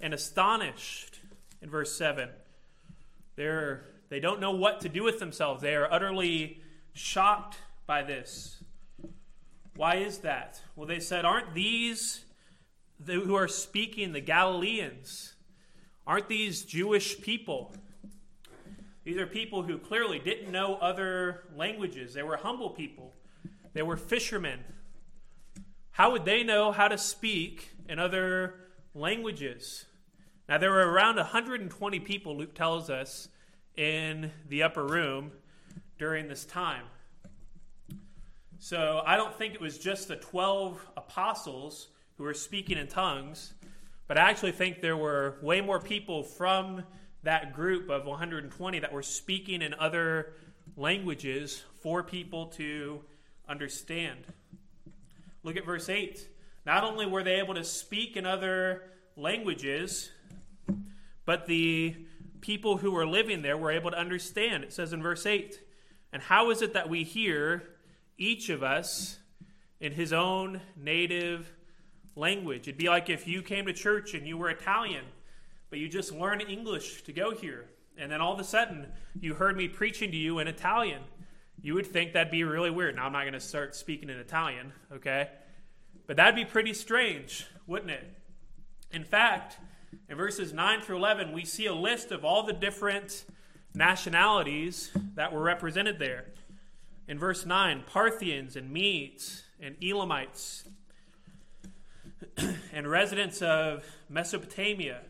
and 0.00 0.12
astonished 0.12 1.20
in 1.62 1.70
verse 1.70 1.96
7. 1.96 2.30
They're, 3.36 3.84
they 4.08 4.20
don't 4.20 4.40
know 4.40 4.52
what 4.52 4.80
to 4.82 4.88
do 4.88 5.02
with 5.02 5.18
themselves. 5.18 5.62
They 5.62 5.74
are 5.74 5.92
utterly 5.92 6.62
shocked 6.92 7.58
by 7.86 8.02
this. 8.02 8.62
Why 9.76 9.96
is 9.96 10.18
that? 10.18 10.60
Well, 10.76 10.86
they 10.86 11.00
said, 11.00 11.24
Aren't 11.24 11.54
these 11.54 12.24
who 13.04 13.34
are 13.34 13.48
speaking 13.48 14.12
the 14.12 14.20
Galileans? 14.20 15.34
Aren't 16.06 16.28
these 16.28 16.64
Jewish 16.64 17.20
people? 17.20 17.74
These 19.04 19.18
are 19.18 19.26
people 19.26 19.62
who 19.62 19.78
clearly 19.78 20.18
didn't 20.18 20.50
know 20.50 20.76
other 20.76 21.44
languages. 21.56 22.14
They 22.14 22.22
were 22.22 22.36
humble 22.36 22.70
people, 22.70 23.14
they 23.72 23.82
were 23.82 23.96
fishermen. 23.96 24.60
How 25.90 26.10
would 26.10 26.24
they 26.24 26.42
know 26.42 26.72
how 26.72 26.88
to 26.88 26.98
speak 26.98 27.70
in 27.88 28.00
other 28.00 28.54
languages? 28.94 29.84
Now, 30.48 30.58
there 30.58 30.70
were 30.70 30.90
around 30.90 31.16
120 31.16 32.00
people, 32.00 32.36
Luke 32.36 32.54
tells 32.54 32.90
us, 32.90 33.28
in 33.76 34.30
the 34.48 34.62
upper 34.62 34.84
room 34.84 35.32
during 35.98 36.28
this 36.28 36.44
time. 36.44 36.84
So 38.58 39.02
I 39.06 39.16
don't 39.16 39.34
think 39.34 39.54
it 39.54 39.60
was 39.60 39.78
just 39.78 40.08
the 40.08 40.16
12 40.16 40.86
apostles 40.96 41.88
who 42.16 42.24
were 42.24 42.34
speaking 42.34 42.78
in 42.78 42.88
tongues, 42.88 43.54
but 44.06 44.18
I 44.18 44.30
actually 44.30 44.52
think 44.52 44.80
there 44.80 44.96
were 44.96 45.36
way 45.42 45.60
more 45.60 45.80
people 45.80 46.22
from 46.22 46.82
that 47.22 47.54
group 47.54 47.88
of 47.88 48.04
120 48.04 48.78
that 48.80 48.92
were 48.92 49.02
speaking 49.02 49.62
in 49.62 49.74
other 49.74 50.34
languages 50.76 51.62
for 51.80 52.02
people 52.02 52.46
to 52.46 53.00
understand. 53.48 54.26
Look 55.42 55.56
at 55.56 55.64
verse 55.64 55.88
8. 55.88 56.28
Not 56.66 56.84
only 56.84 57.06
were 57.06 57.22
they 57.22 57.36
able 57.36 57.54
to 57.54 57.64
speak 57.64 58.16
in 58.16 58.26
other 58.26 58.82
languages, 59.16 60.10
but 61.24 61.46
the 61.46 61.96
people 62.40 62.78
who 62.78 62.90
were 62.90 63.06
living 63.06 63.42
there 63.42 63.56
were 63.56 63.70
able 63.70 63.90
to 63.90 63.98
understand. 63.98 64.64
It 64.64 64.72
says 64.72 64.92
in 64.92 65.02
verse 65.02 65.26
8, 65.26 65.60
And 66.12 66.22
how 66.22 66.50
is 66.50 66.62
it 66.62 66.74
that 66.74 66.88
we 66.88 67.04
hear 67.04 67.74
each 68.18 68.48
of 68.48 68.62
us 68.62 69.18
in 69.80 69.92
his 69.92 70.12
own 70.12 70.60
native 70.76 71.50
language. 72.16 72.62
It'd 72.62 72.78
be 72.78 72.88
like 72.88 73.10
if 73.10 73.26
you 73.26 73.42
came 73.42 73.66
to 73.66 73.72
church 73.72 74.14
and 74.14 74.26
you 74.26 74.38
were 74.38 74.50
Italian, 74.50 75.04
but 75.70 75.78
you 75.78 75.88
just 75.88 76.12
learned 76.12 76.42
English 76.42 77.02
to 77.04 77.12
go 77.12 77.32
here. 77.32 77.66
And 77.96 78.10
then 78.10 78.20
all 78.20 78.32
of 78.32 78.40
a 78.40 78.44
sudden, 78.44 78.86
you 79.20 79.34
heard 79.34 79.56
me 79.56 79.68
preaching 79.68 80.10
to 80.10 80.16
you 80.16 80.38
in 80.38 80.48
Italian. 80.48 81.02
You 81.60 81.74
would 81.74 81.86
think 81.86 82.12
that'd 82.12 82.30
be 82.30 82.44
really 82.44 82.70
weird. 82.70 82.96
Now, 82.96 83.06
I'm 83.06 83.12
not 83.12 83.22
going 83.22 83.34
to 83.34 83.40
start 83.40 83.74
speaking 83.74 84.10
in 84.10 84.18
Italian, 84.18 84.72
okay? 84.92 85.30
But 86.06 86.16
that'd 86.16 86.34
be 86.34 86.44
pretty 86.44 86.74
strange, 86.74 87.46
wouldn't 87.66 87.90
it? 87.90 88.04
In 88.90 89.04
fact, 89.04 89.58
In 90.08 90.16
verses 90.16 90.52
9 90.52 90.80
through 90.80 90.96
11, 90.96 91.32
we 91.32 91.44
see 91.44 91.66
a 91.66 91.74
list 91.74 92.12
of 92.12 92.24
all 92.24 92.42
the 92.42 92.52
different 92.52 93.24
nationalities 93.74 94.90
that 95.14 95.32
were 95.32 95.42
represented 95.42 95.98
there. 95.98 96.26
In 97.08 97.18
verse 97.18 97.44
9, 97.44 97.84
Parthians 97.86 98.56
and 98.56 98.70
Medes 98.70 99.44
and 99.60 99.76
Elamites 99.82 100.64
and 102.72 102.88
residents 102.88 103.42
of 103.42 103.84
Mesopotamia, 104.08 105.00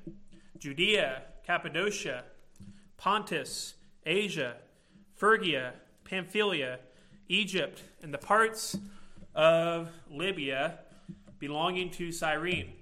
Judea, 0.58 1.22
Cappadocia, 1.46 2.24
Pontus, 2.96 3.74
Asia, 4.06 4.56
Phrygia, 5.14 5.74
Pamphylia, 6.04 6.78
Egypt, 7.28 7.82
and 8.02 8.12
the 8.12 8.18
parts 8.18 8.76
of 9.34 9.90
Libya 10.10 10.78
belonging 11.38 11.90
to 11.90 12.10
Cyrene, 12.10 12.72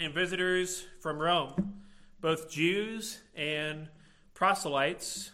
and 0.00 0.12
visitors 0.12 0.84
from 1.00 1.18
Rome, 1.18 1.82
both 2.20 2.50
Jews 2.50 3.20
and 3.36 3.88
proselytes, 4.34 5.30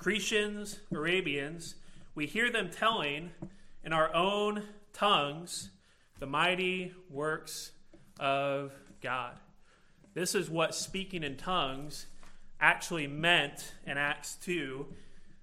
Cretians, 0.00 0.78
Arabians, 0.92 1.74
we 2.14 2.26
hear 2.26 2.50
them 2.50 2.70
telling 2.70 3.30
in 3.84 3.92
our 3.92 4.14
own 4.14 4.64
tongues 4.92 5.70
the 6.18 6.26
mighty 6.26 6.92
works 7.10 7.72
of 8.18 8.72
God. 9.02 9.38
This 10.14 10.34
is 10.34 10.50
what 10.50 10.74
speaking 10.74 11.22
in 11.22 11.36
tongues 11.36 12.06
actually 12.60 13.06
meant 13.06 13.74
in 13.86 13.96
Acts 13.96 14.36
2. 14.42 14.86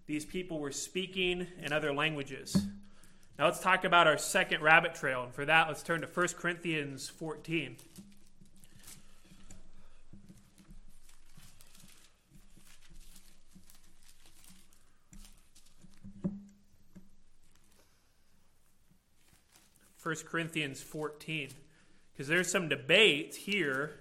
These 0.06 0.26
people 0.26 0.60
were 0.60 0.72
speaking 0.72 1.48
in 1.62 1.72
other 1.72 1.93
languages. 1.93 2.65
Now 3.38 3.45
let's 3.45 3.60
talk 3.60 3.84
about 3.84 4.08
our 4.08 4.17
second 4.17 4.62
rabbit 4.63 4.95
trail. 4.95 5.23
And 5.23 5.34
for 5.34 5.45
that, 5.45 5.67
let's 5.67 5.84
turn 5.84 6.02
to 6.02 6.08
1 6.08 6.28
Corinthians 6.39 7.08
14. 7.08 7.78
First 19.97 20.26
Corinthians 20.26 20.82
14 20.82 21.50
because 22.13 22.28
there's 22.28 22.50
some 22.50 22.67
debate 22.67 23.36
here 23.36 24.00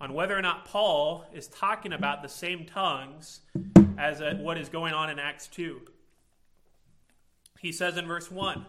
on 0.00 0.14
whether 0.14 0.36
or 0.36 0.42
not 0.42 0.64
Paul 0.64 1.24
is 1.32 1.46
talking 1.46 1.92
about 1.92 2.22
the 2.22 2.28
same 2.28 2.64
tongues 2.64 3.40
as 3.96 4.20
a, 4.20 4.34
what 4.34 4.58
is 4.58 4.68
going 4.68 4.94
on 4.94 5.10
in 5.10 5.20
Acts 5.20 5.46
2. 5.48 5.80
He 7.64 7.72
says 7.72 7.96
in 7.96 8.06
verse 8.06 8.30
1 8.30 8.66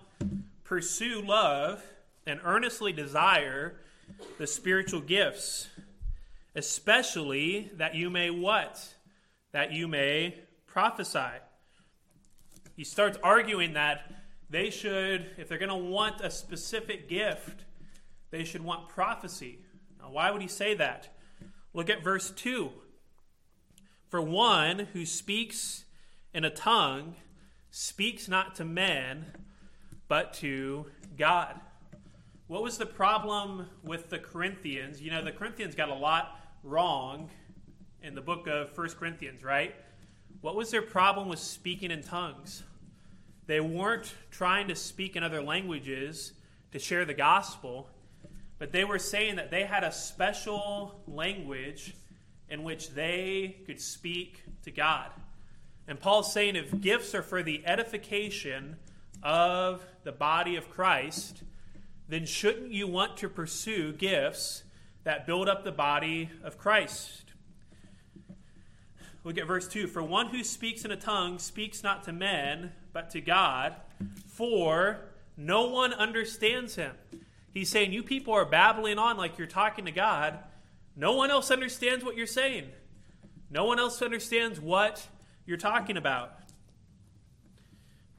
Pursue 0.63 1.21
love 1.21 1.84
and 2.25 2.39
earnestly 2.45 2.93
desire 2.93 3.75
the 4.38 4.47
spiritual 4.47 5.01
gifts, 5.01 5.67
especially 6.55 7.71
that 7.75 7.93
you 7.93 8.10
may 8.10 8.29
what? 8.29 8.95
That 9.51 9.73
you 9.73 9.89
may 9.89 10.39
prophesy. 10.65 11.41
He 12.77 12.86
starts 12.86 13.17
arguing 13.21 13.73
that 13.73 14.13
they 14.49 14.69
should, 14.69 15.29
if 15.38 15.49
they're 15.49 15.58
going 15.58 15.67
to 15.67 15.75
want 15.75 16.21
a 16.21 16.31
specific 16.31 17.10
gift, 17.10 17.65
they 18.31 18.45
should 18.45 18.63
want 18.63 18.88
prophecy. 18.88 19.60
Now, 19.99 20.12
why 20.12 20.31
would 20.31 20.41
he 20.41 20.47
say 20.47 20.73
that? 20.73 21.13
Look 21.73 21.89
at 21.89 22.01
verse 22.01 22.31
2. 22.31 22.71
For 24.08 24.21
one 24.21 24.88
who 24.93 25.05
speaks 25.05 25.84
in 26.34 26.45
a 26.45 26.49
tongue 26.49 27.15
speaks 27.78 28.30
not 28.30 28.56
to 28.56 28.64
men, 28.64 29.26
but 30.08 30.34
to 30.34 30.86
God. 31.18 31.60
What 32.48 32.64
was 32.64 32.78
the 32.78 32.86
problem 32.86 33.68
with 33.84 34.10
the 34.10 34.18
Corinthians? 34.18 35.02
You 35.02 35.12
know, 35.12 35.22
the 35.22 35.34
Corinthians 35.34 35.76
got 35.76 35.90
a 35.90 35.94
lot 35.94 36.40
wrong 36.64 37.30
in 38.02 38.16
the 38.16 38.22
book 38.22 38.48
of 38.48 38.76
1 38.78 38.90
Corinthians, 38.92 39.44
right? 39.44 39.76
What 40.40 40.56
was 40.56 40.72
their 40.72 40.82
problem 40.82 41.28
with 41.28 41.40
speaking 41.40 41.92
in 41.92 42.02
tongues? 42.02 42.64
They 43.46 43.60
weren't 43.60 44.14
trying 44.32 44.70
to 44.70 44.76
speak 44.76 45.18
in 45.18 45.24
other 45.24 45.42
languages 45.42 46.32
to 46.72 46.80
share 46.80 47.04
the 47.04 47.14
gospel. 47.14 47.90
But 48.58 48.72
they 48.72 48.86
were 48.86 49.00
saying 49.00 49.36
that 49.36 49.52
they 49.52 49.66
had 49.66 49.84
a 49.84 49.92
special 49.92 51.02
language 51.10 51.94
in 52.50 52.64
which 52.64 52.92
they 52.92 53.58
could 53.66 53.82
speak 53.82 54.44
to 54.64 54.72
God. 54.72 55.10
And 55.88 56.00
Paul's 56.00 56.34
saying 56.34 56.56
if 56.56 56.82
gifts 56.82 57.13
are 57.13 57.21
for 57.21 57.43
the 57.43 57.65
edification 57.65 58.78
of 59.21 59.86
the 60.04 60.12
body 60.12 60.56
of 60.56 60.69
Christ, 60.69 61.43
then 62.08 62.26
shouldn't 62.26 62.71
you 62.71 62.88
want 62.88 63.17
to 63.17 63.30
pursue 63.30 63.93
gifts 63.93 64.63
that 65.04 65.26
build 65.26 65.48
up 65.48 65.63
the 65.63 65.71
body 65.71 66.30
of 66.43 66.58
Christ? 66.58 67.24
Look 69.24 69.39
at 69.39 69.48
verse 69.48 69.67
2 69.67 69.88
For 69.88 70.04
one 70.04 70.28
who 70.28 70.43
speaks 70.43 70.86
in 70.86 70.91
a 70.91 70.95
tongue 70.95 71.39
speaks 71.39 71.84
not 71.84 72.04
to 72.04 72.13
men, 72.13 72.71
but 72.93 73.10
to 73.12 73.21
God, 73.21 73.76
for 74.28 75.00
no 75.36 75.67
one 75.67 75.93
understands 75.93 76.76
him. 76.76 76.93
He's 77.52 77.69
saying, 77.69 77.91
You 77.91 78.04
people 78.04 78.34
are 78.34 78.45
babbling 78.45 79.00
on 79.00 79.17
like 79.17 79.38
you're 79.38 79.48
talking 79.48 79.86
to 79.86 79.91
God. 79.91 80.39
No 80.95 81.13
one 81.13 81.32
else 81.32 81.52
understands 81.52 82.06
what 82.06 82.15
you're 82.15 82.28
saying. 82.28 82.69
No 83.50 83.65
one 83.65 83.80
else 83.80 84.02
understands 84.02 84.62
what 84.62 85.08
you're 85.45 85.58
talking 85.58 85.97
about. 85.97 86.31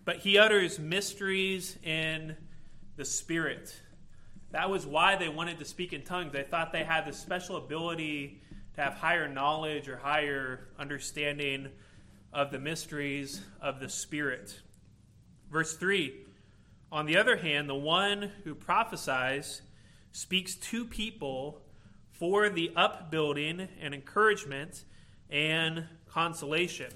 But 0.04 0.18
he 0.18 0.38
utters 0.38 0.78
mysteries 0.78 1.76
in 1.82 2.36
the 2.96 3.04
Spirit. 3.04 3.74
That 4.52 4.70
was 4.70 4.86
why 4.86 5.16
they 5.16 5.28
wanted 5.28 5.58
to 5.58 5.64
speak 5.64 5.92
in 5.92 6.02
tongues. 6.02 6.32
They 6.32 6.44
thought 6.44 6.72
they 6.72 6.84
had 6.84 7.06
this 7.06 7.18
special 7.18 7.56
ability 7.56 8.40
to 8.74 8.82
have 8.82 8.94
higher 8.94 9.28
knowledge 9.28 9.88
or 9.88 9.96
higher 9.96 10.68
understanding 10.78 11.68
of 12.32 12.50
the 12.50 12.58
mysteries 12.58 13.42
of 13.60 13.80
the 13.80 13.88
Spirit. 13.88 14.60
Verse 15.50 15.76
3 15.76 16.26
on 16.92 17.06
the 17.06 17.16
other 17.16 17.36
hand, 17.36 17.68
the 17.68 17.74
one 17.74 18.30
who 18.44 18.54
prophesies 18.54 19.62
speaks 20.12 20.54
to 20.54 20.84
people 20.84 21.60
for 22.12 22.48
the 22.48 22.72
upbuilding 22.76 23.68
and 23.80 23.92
encouragement 23.92 24.84
and 25.28 25.84
consolation. 26.08 26.90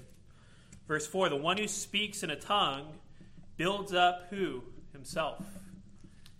Verse 0.91 1.07
4 1.07 1.29
The 1.29 1.37
one 1.37 1.57
who 1.57 1.69
speaks 1.69 2.21
in 2.21 2.29
a 2.29 2.35
tongue 2.35 2.95
builds 3.55 3.93
up 3.93 4.27
who? 4.29 4.61
Himself. 4.91 5.41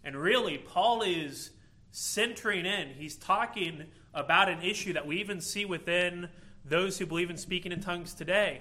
And 0.03 0.13
really, 0.13 0.57
Paul 0.57 1.03
is 1.03 1.51
centering 1.91 2.65
in. 2.65 2.89
He's 2.89 3.15
talking 3.15 3.85
about 4.13 4.49
an 4.49 4.61
issue 4.61 4.91
that 4.91 5.07
we 5.07 5.21
even 5.21 5.39
see 5.39 5.63
within 5.63 6.27
those 6.65 6.97
who 6.97 7.05
believe 7.05 7.29
in 7.29 7.37
speaking 7.37 7.71
in 7.71 7.79
tongues 7.79 8.13
today. 8.13 8.59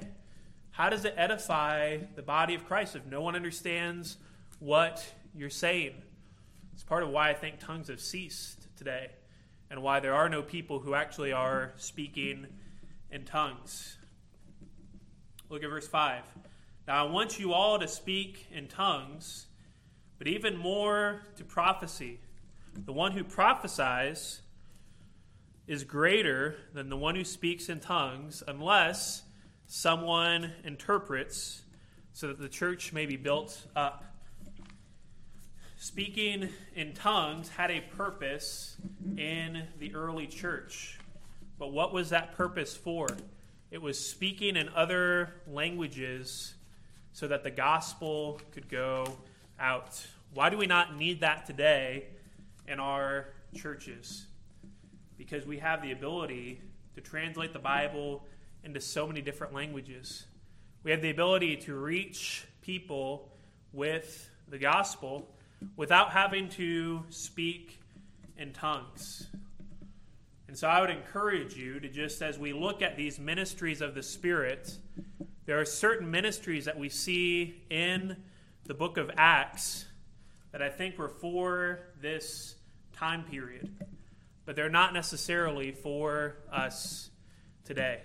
How 0.70 0.90
does 0.90 1.04
it 1.04 1.14
edify 1.16 1.96
the 2.14 2.22
body 2.22 2.54
of 2.54 2.66
Christ 2.66 2.94
if 2.94 3.04
no 3.04 3.20
one 3.20 3.34
understands 3.34 4.16
what 4.60 5.04
you're 5.34 5.50
saying. 5.50 5.94
It's 6.72 6.84
part 6.84 7.02
of 7.02 7.08
why 7.08 7.30
I 7.30 7.34
think 7.34 7.58
tongues 7.58 7.88
have 7.88 8.00
ceased 8.00 8.68
today 8.76 9.10
and 9.68 9.82
why 9.82 9.98
there 9.98 10.14
are 10.14 10.28
no 10.28 10.40
people 10.40 10.78
who 10.78 10.94
actually 10.94 11.32
are 11.32 11.72
speaking 11.78 12.46
in 13.10 13.24
tongues. 13.24 13.96
Look 15.50 15.64
at 15.64 15.68
verse 15.68 15.88
5. 15.88 16.22
Now 16.86 17.04
I 17.04 17.10
want 17.10 17.40
you 17.40 17.52
all 17.52 17.76
to 17.80 17.88
speak 17.88 18.46
in 18.52 18.68
tongues, 18.68 19.46
but 20.16 20.28
even 20.28 20.56
more 20.56 21.22
to 21.38 21.44
prophecy. 21.44 22.20
The 22.86 22.92
one 22.92 23.10
who 23.10 23.24
prophesies 23.24 24.42
is 25.66 25.82
greater 25.82 26.54
than 26.72 26.88
the 26.88 26.96
one 26.96 27.16
who 27.16 27.24
speaks 27.24 27.68
in 27.68 27.80
tongues, 27.80 28.44
unless 28.46 29.24
someone 29.66 30.52
interprets, 30.62 31.62
so 32.12 32.28
that 32.28 32.38
the 32.38 32.48
church 32.48 32.92
may 32.92 33.06
be 33.06 33.16
built 33.16 33.66
up 33.74 34.04
speaking 35.78 36.48
in 36.76 36.92
tongues 36.92 37.48
had 37.48 37.72
a 37.72 37.80
purpose 37.80 38.76
in 39.16 39.66
the 39.80 39.92
early 39.96 40.28
church. 40.28 41.00
But 41.58 41.72
what 41.72 41.92
was 41.92 42.10
that 42.10 42.36
purpose 42.36 42.76
for? 42.76 43.08
It 43.70 43.80
was 43.80 44.04
speaking 44.04 44.56
in 44.56 44.68
other 44.70 45.32
languages 45.46 46.54
so 47.12 47.28
that 47.28 47.44
the 47.44 47.52
gospel 47.52 48.40
could 48.50 48.68
go 48.68 49.06
out. 49.60 50.04
Why 50.34 50.50
do 50.50 50.56
we 50.56 50.66
not 50.66 50.96
need 50.96 51.20
that 51.20 51.46
today 51.46 52.06
in 52.66 52.80
our 52.80 53.28
churches? 53.54 54.26
Because 55.16 55.46
we 55.46 55.58
have 55.58 55.82
the 55.82 55.92
ability 55.92 56.60
to 56.96 57.00
translate 57.00 57.52
the 57.52 57.60
Bible 57.60 58.24
into 58.64 58.80
so 58.80 59.06
many 59.06 59.20
different 59.20 59.54
languages. 59.54 60.24
We 60.82 60.90
have 60.90 61.00
the 61.00 61.10
ability 61.10 61.56
to 61.58 61.74
reach 61.76 62.46
people 62.62 63.28
with 63.72 64.28
the 64.48 64.58
gospel 64.58 65.28
without 65.76 66.10
having 66.10 66.48
to 66.50 67.04
speak 67.10 67.78
in 68.36 68.52
tongues. 68.52 69.28
And 70.50 70.58
so 70.58 70.66
I 70.66 70.80
would 70.80 70.90
encourage 70.90 71.54
you 71.54 71.78
to 71.78 71.88
just 71.88 72.22
as 72.22 72.36
we 72.36 72.52
look 72.52 72.82
at 72.82 72.96
these 72.96 73.20
ministries 73.20 73.80
of 73.80 73.94
the 73.94 74.02
Spirit, 74.02 74.78
there 75.46 75.60
are 75.60 75.64
certain 75.64 76.10
ministries 76.10 76.64
that 76.64 76.76
we 76.76 76.88
see 76.88 77.62
in 77.70 78.16
the 78.64 78.74
book 78.74 78.96
of 78.96 79.12
Acts 79.16 79.84
that 80.50 80.60
I 80.60 80.68
think 80.68 80.98
were 80.98 81.08
for 81.08 81.78
this 82.02 82.56
time 82.92 83.22
period. 83.22 83.70
but 84.44 84.56
they're 84.56 84.68
not 84.68 84.92
necessarily 84.92 85.70
for 85.70 86.38
us 86.50 87.10
today. 87.64 88.00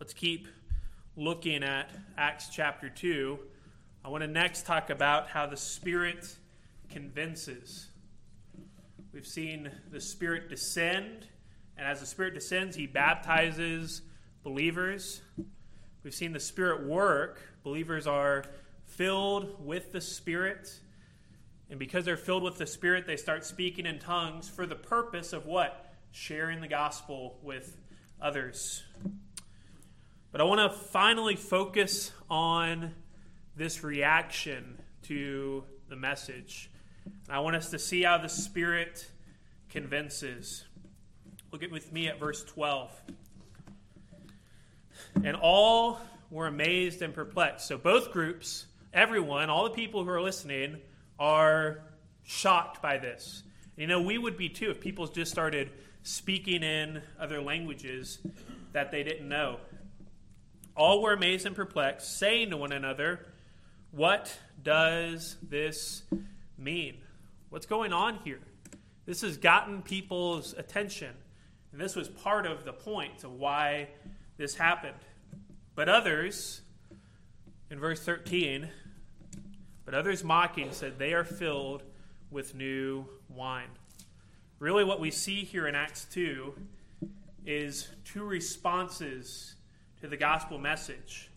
Let's 0.00 0.14
keep 0.14 0.48
looking 1.14 1.62
at 1.62 1.92
Acts 2.18 2.48
chapter 2.48 2.88
2. 2.88 3.38
I 4.04 4.08
want 4.08 4.22
to 4.22 4.28
next 4.28 4.66
talk 4.66 4.90
about 4.90 5.28
how 5.28 5.46
the 5.46 5.56
Spirit 5.56 6.26
convinces. 6.90 7.86
We've 9.12 9.24
seen 9.24 9.70
the 9.92 10.00
Spirit 10.00 10.48
descend, 10.48 11.28
and 11.76 11.86
as 11.86 12.00
the 12.00 12.06
Spirit 12.06 12.34
descends, 12.34 12.76
He 12.76 12.86
baptizes 12.86 14.02
believers. 14.42 15.22
We've 16.02 16.14
seen 16.14 16.32
the 16.32 16.40
Spirit 16.40 16.86
work. 16.86 17.40
Believers 17.62 18.06
are 18.06 18.44
filled 18.86 19.64
with 19.64 19.92
the 19.92 20.00
Spirit. 20.00 20.80
And 21.70 21.78
because 21.78 22.04
they're 22.04 22.16
filled 22.16 22.42
with 22.42 22.58
the 22.58 22.66
Spirit, 22.66 23.06
they 23.06 23.16
start 23.16 23.44
speaking 23.44 23.86
in 23.86 23.98
tongues 23.98 24.48
for 24.48 24.66
the 24.66 24.74
purpose 24.74 25.32
of 25.32 25.46
what? 25.46 25.92
Sharing 26.10 26.60
the 26.60 26.68
gospel 26.68 27.38
with 27.42 27.76
others. 28.20 28.82
But 30.30 30.40
I 30.40 30.44
want 30.44 30.60
to 30.60 30.78
finally 30.78 31.36
focus 31.36 32.12
on 32.28 32.94
this 33.56 33.82
reaction 33.84 34.78
to 35.04 35.64
the 35.88 35.96
message. 35.96 36.70
I 37.28 37.40
want 37.40 37.56
us 37.56 37.70
to 37.70 37.78
see 37.78 38.02
how 38.02 38.18
the 38.18 38.28
Spirit 38.28 39.10
convinces. 39.68 40.64
Look 41.52 41.62
at 41.62 41.70
with 41.70 41.92
me 41.92 42.08
at 42.08 42.18
verse 42.18 42.42
12. 42.44 42.90
And 45.22 45.36
all 45.36 46.00
were 46.30 46.46
amazed 46.46 47.02
and 47.02 47.12
perplexed. 47.12 47.68
So 47.68 47.76
both 47.76 48.10
groups, 48.10 48.64
everyone, 48.94 49.50
all 49.50 49.64
the 49.64 49.74
people 49.74 50.02
who 50.02 50.08
are 50.08 50.22
listening, 50.22 50.78
are 51.18 51.82
shocked 52.22 52.80
by 52.80 52.96
this. 52.96 53.42
You 53.76 53.86
know, 53.86 54.00
we 54.00 54.16
would 54.16 54.38
be 54.38 54.48
too 54.48 54.70
if 54.70 54.80
people 54.80 55.06
just 55.06 55.30
started 55.30 55.70
speaking 56.02 56.62
in 56.62 57.02
other 57.20 57.42
languages 57.42 58.18
that 58.72 58.90
they 58.90 59.02
didn't 59.02 59.28
know. 59.28 59.58
All 60.74 61.02
were 61.02 61.12
amazed 61.12 61.44
and 61.44 61.54
perplexed, 61.54 62.18
saying 62.18 62.48
to 62.48 62.56
one 62.56 62.72
another, 62.72 63.26
What 63.90 64.34
does 64.62 65.36
this 65.42 66.02
mean? 66.56 66.96
What's 67.50 67.66
going 67.66 67.92
on 67.92 68.20
here? 68.24 68.40
This 69.04 69.20
has 69.20 69.36
gotten 69.36 69.82
people's 69.82 70.54
attention. 70.54 71.14
And 71.72 71.80
this 71.80 71.96
was 71.96 72.08
part 72.08 72.46
of 72.46 72.64
the 72.64 72.72
point 72.72 73.24
of 73.24 73.32
why 73.32 73.88
this 74.36 74.54
happened. 74.54 74.94
But 75.74 75.88
others, 75.88 76.60
in 77.70 77.80
verse 77.80 78.00
13, 78.00 78.68
but 79.84 79.94
others 79.94 80.22
mocking 80.22 80.72
said 80.72 80.98
they 80.98 81.14
are 81.14 81.24
filled 81.24 81.82
with 82.30 82.54
new 82.54 83.06
wine. 83.28 83.70
Really, 84.58 84.84
what 84.84 85.00
we 85.00 85.10
see 85.10 85.44
here 85.44 85.66
in 85.66 85.74
Acts 85.74 86.06
2 86.12 86.54
is 87.46 87.88
two 88.04 88.22
responses 88.22 89.54
to 90.00 90.08
the 90.08 90.16
gospel 90.16 90.58
message. 90.58 91.30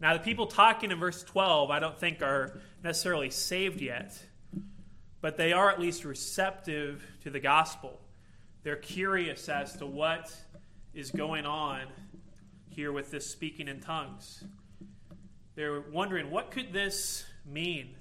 Now, 0.00 0.14
the 0.14 0.20
people 0.20 0.46
talking 0.46 0.90
in 0.90 0.98
verse 0.98 1.22
12, 1.22 1.70
I 1.70 1.78
don't 1.80 1.98
think 1.98 2.22
are 2.22 2.58
necessarily 2.82 3.30
saved 3.30 3.80
yet, 3.80 4.18
but 5.20 5.36
they 5.36 5.52
are 5.52 5.70
at 5.70 5.80
least 5.80 6.04
receptive 6.04 7.04
to 7.22 7.30
the 7.30 7.40
gospel. 7.40 8.00
They're 8.62 8.76
curious 8.76 9.48
as 9.48 9.76
to 9.76 9.86
what 9.86 10.34
is 10.94 11.10
going 11.10 11.46
on 11.46 11.86
here 12.68 12.92
with 12.92 13.10
this 13.10 13.28
speaking 13.28 13.68
in 13.68 13.80
tongues. 13.80 14.44
They're 15.54 15.80
wondering, 15.80 16.30
what 16.30 16.50
could 16.50 16.72
this 16.72 17.24
mean? 17.44 17.96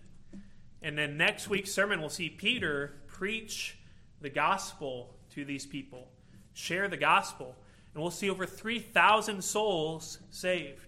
And 0.81 0.97
then 0.97 1.17
next 1.17 1.49
week's 1.49 1.71
sermon, 1.71 1.99
we'll 1.99 2.09
see 2.09 2.29
Peter 2.29 2.93
preach 3.07 3.77
the 4.21 4.29
gospel 4.29 5.15
to 5.33 5.45
these 5.45 5.65
people, 5.65 6.07
share 6.53 6.87
the 6.87 6.97
gospel 6.97 7.55
and 7.93 8.01
we'll 8.01 8.11
see 8.11 8.29
over 8.29 8.45
3,000 8.45 9.43
souls 9.43 10.19
saved. 10.29 10.87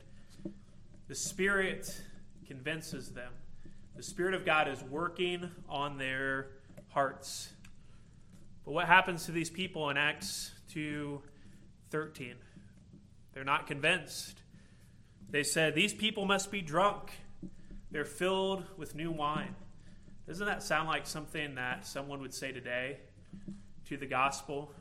The 1.08 1.16
Spirit 1.16 2.02
convinces 2.48 3.10
them. 3.10 3.32
The 3.96 4.04
Spirit 4.04 4.34
of 4.34 4.46
God 4.46 4.68
is 4.68 4.82
working 4.84 5.50
on 5.68 5.98
their 5.98 6.48
hearts. 6.90 7.53
But 8.66 8.72
what 8.72 8.88
happens 8.88 9.26
to 9.26 9.32
these 9.32 9.50
people 9.50 9.90
in 9.90 9.98
Acts 9.98 10.52
2:13? 10.74 12.36
They're 13.34 13.44
not 13.44 13.68
convinced. 13.68 14.42
They 15.30 15.44
said, 15.44 15.74
These 15.74 15.94
people 15.94 16.26
must 16.26 16.52
be 16.52 16.62
drunk. 16.62 17.12
They're 17.92 18.06
filled 18.06 18.64
with 18.78 18.96
new 18.96 19.12
wine. 19.12 19.56
Doesn't 20.28 20.46
that 20.46 20.64
sound 20.64 20.88
like 20.88 21.06
something 21.06 21.56
that 21.56 21.86
someone 21.86 22.22
would 22.22 22.34
say 22.34 22.52
today 22.52 23.00
to 23.86 23.98
the 23.98 24.06
gospel, 24.06 24.72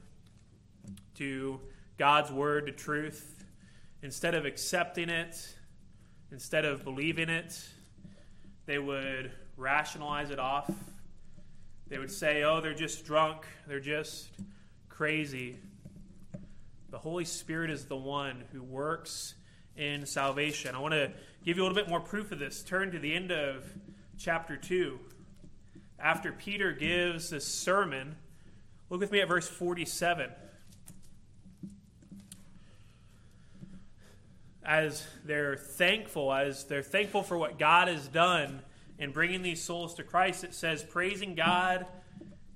to 1.16 1.60
God's 1.98 2.30
word 2.30 2.66
to 2.66 2.72
truth, 2.72 3.44
instead 4.02 4.34
of 4.34 4.44
accepting 4.44 5.08
it, 5.08 5.56
instead 6.30 6.64
of 6.64 6.84
believing 6.84 7.28
it, 7.28 7.58
they 8.66 8.78
would 8.78 9.32
rationalize 9.56 10.30
it 10.30 10.38
off. 10.38 10.70
They 11.92 11.98
would 11.98 12.10
say, 12.10 12.42
oh, 12.42 12.62
they're 12.62 12.72
just 12.72 13.04
drunk, 13.04 13.44
they're 13.66 13.78
just 13.78 14.30
crazy. 14.88 15.58
The 16.88 16.96
Holy 16.96 17.26
Spirit 17.26 17.68
is 17.68 17.84
the 17.84 17.98
one 17.98 18.44
who 18.50 18.62
works 18.62 19.34
in 19.76 20.06
salvation. 20.06 20.74
I 20.74 20.78
want 20.78 20.94
to 20.94 21.12
give 21.44 21.58
you 21.58 21.62
a 21.62 21.64
little 21.64 21.76
bit 21.76 21.90
more 21.90 22.00
proof 22.00 22.32
of 22.32 22.38
this. 22.38 22.62
Turn 22.62 22.92
to 22.92 22.98
the 22.98 23.12
end 23.12 23.30
of 23.30 23.70
chapter 24.16 24.56
2. 24.56 24.98
After 25.98 26.32
Peter 26.32 26.72
gives 26.72 27.28
this 27.28 27.46
sermon, 27.46 28.16
look 28.88 29.00
with 29.00 29.12
me 29.12 29.20
at 29.20 29.28
verse 29.28 29.46
47. 29.46 30.30
as 34.64 35.06
they're 35.26 35.56
thankful, 35.56 36.32
as 36.32 36.64
they're 36.64 36.82
thankful 36.82 37.22
for 37.22 37.36
what 37.36 37.58
God 37.58 37.88
has 37.88 38.08
done 38.08 38.62
in 39.02 39.10
bringing 39.10 39.42
these 39.42 39.60
souls 39.60 39.94
to 39.94 40.04
Christ, 40.04 40.44
it 40.44 40.54
says, 40.54 40.84
praising 40.84 41.34
God 41.34 41.86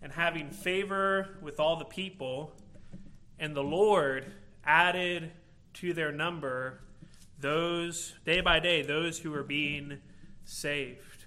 and 0.00 0.12
having 0.12 0.50
favor 0.50 1.38
with 1.42 1.58
all 1.58 1.74
the 1.74 1.84
people. 1.84 2.54
And 3.40 3.52
the 3.52 3.64
Lord 3.64 4.26
added 4.64 5.32
to 5.74 5.92
their 5.92 6.12
number 6.12 6.78
those, 7.40 8.14
day 8.24 8.40
by 8.42 8.60
day, 8.60 8.82
those 8.82 9.18
who 9.18 9.34
are 9.34 9.42
being 9.42 9.98
saved. 10.44 11.24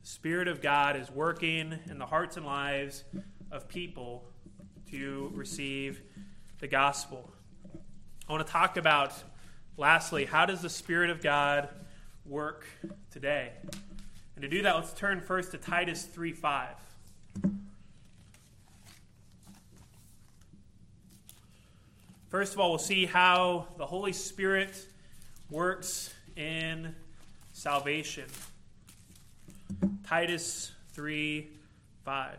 The 0.00 0.06
Spirit 0.06 0.46
of 0.46 0.62
God 0.62 0.94
is 0.94 1.10
working 1.10 1.76
in 1.90 1.98
the 1.98 2.06
hearts 2.06 2.36
and 2.36 2.46
lives 2.46 3.02
of 3.50 3.66
people 3.66 4.24
to 4.92 5.32
receive 5.34 6.00
the 6.60 6.68
gospel. 6.68 7.28
I 8.28 8.32
want 8.32 8.46
to 8.46 8.52
talk 8.52 8.76
about 8.76 9.12
Lastly, 9.76 10.24
how 10.24 10.46
does 10.46 10.62
the 10.62 10.70
Spirit 10.70 11.10
of 11.10 11.20
God 11.20 11.68
work 12.24 12.64
today? 13.10 13.50
And 14.36 14.42
to 14.42 14.48
do 14.48 14.62
that, 14.62 14.74
let's 14.74 14.92
turn 14.92 15.20
first 15.20 15.52
to 15.52 15.58
Titus 15.58 16.04
3 16.04 16.32
5. 16.32 16.68
First 22.28 22.54
of 22.54 22.58
all, 22.58 22.70
we'll 22.70 22.78
see 22.80 23.06
how 23.06 23.68
the 23.78 23.86
Holy 23.86 24.12
Spirit 24.12 24.74
works 25.50 26.12
in 26.34 26.94
salvation. 27.52 28.24
Titus 30.04 30.72
3 30.94 31.48
5. 32.04 32.38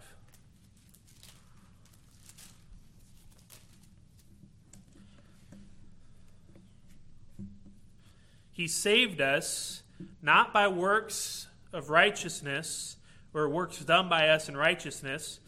He 8.52 8.68
saved 8.68 9.22
us 9.22 9.84
not 10.22 10.54
by 10.54 10.68
works 10.68 11.48
of 11.76 11.90
righteousness 11.90 12.96
or 13.34 13.50
works 13.50 13.80
done 13.80 14.08
by 14.08 14.30
us 14.30 14.48
in 14.48 14.56
righteousness, 14.56 15.40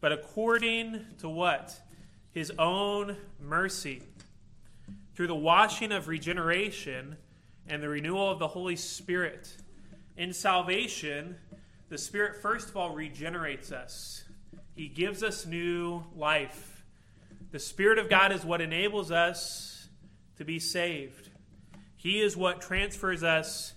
but 0.00 0.12
according 0.12 1.04
to 1.20 1.28
what? 1.28 1.80
His 2.32 2.52
own 2.58 3.16
mercy. 3.40 4.02
Through 5.14 5.28
the 5.28 5.34
washing 5.34 5.92
of 5.92 6.08
regeneration 6.08 7.16
and 7.68 7.82
the 7.82 7.88
renewal 7.88 8.28
of 8.28 8.38
the 8.38 8.48
Holy 8.48 8.76
Spirit. 8.76 9.56
In 10.16 10.32
salvation, 10.32 11.36
the 11.88 11.98
Spirit 11.98 12.42
first 12.42 12.70
of 12.70 12.76
all 12.76 12.94
regenerates 12.94 13.70
us, 13.70 14.24
He 14.74 14.88
gives 14.88 15.22
us 15.22 15.46
new 15.46 16.04
life. 16.16 16.84
The 17.50 17.58
Spirit 17.58 17.98
of 17.98 18.10
God 18.10 18.32
is 18.32 18.44
what 18.44 18.60
enables 18.60 19.10
us 19.10 19.88
to 20.36 20.44
be 20.44 20.58
saved. 20.58 21.30
He 21.96 22.20
is 22.20 22.36
what 22.36 22.60
transfers 22.60 23.22
us 23.22 23.72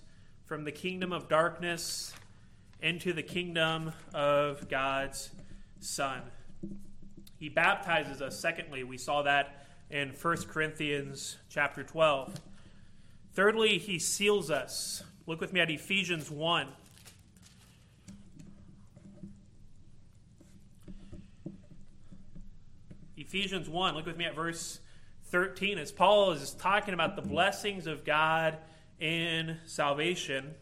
from 0.52 0.64
the 0.64 0.70
kingdom 0.70 1.14
of 1.14 1.30
darkness 1.30 2.12
into 2.82 3.14
the 3.14 3.22
kingdom 3.22 3.90
of 4.12 4.68
God's 4.68 5.30
Son. 5.80 6.20
He 7.38 7.48
baptizes 7.48 8.20
us. 8.20 8.38
Secondly, 8.38 8.84
we 8.84 8.98
saw 8.98 9.22
that 9.22 9.64
in 9.88 10.10
1 10.10 10.36
Corinthians 10.48 11.38
chapter 11.48 11.82
12. 11.82 12.38
Thirdly, 13.32 13.78
he 13.78 13.98
seals 13.98 14.50
us. 14.50 15.02
Look 15.26 15.40
with 15.40 15.54
me 15.54 15.60
at 15.60 15.70
Ephesians 15.70 16.30
1. 16.30 16.68
Ephesians 23.16 23.70
1, 23.70 23.94
look 23.94 24.04
with 24.04 24.18
me 24.18 24.26
at 24.26 24.36
verse 24.36 24.80
13. 25.30 25.78
As 25.78 25.90
Paul 25.90 26.32
is 26.32 26.50
talking 26.50 26.92
about 26.92 27.16
the 27.16 27.22
blessings 27.22 27.86
of 27.86 28.04
God 28.04 28.58
in 29.02 29.58
salvation, 29.66 30.54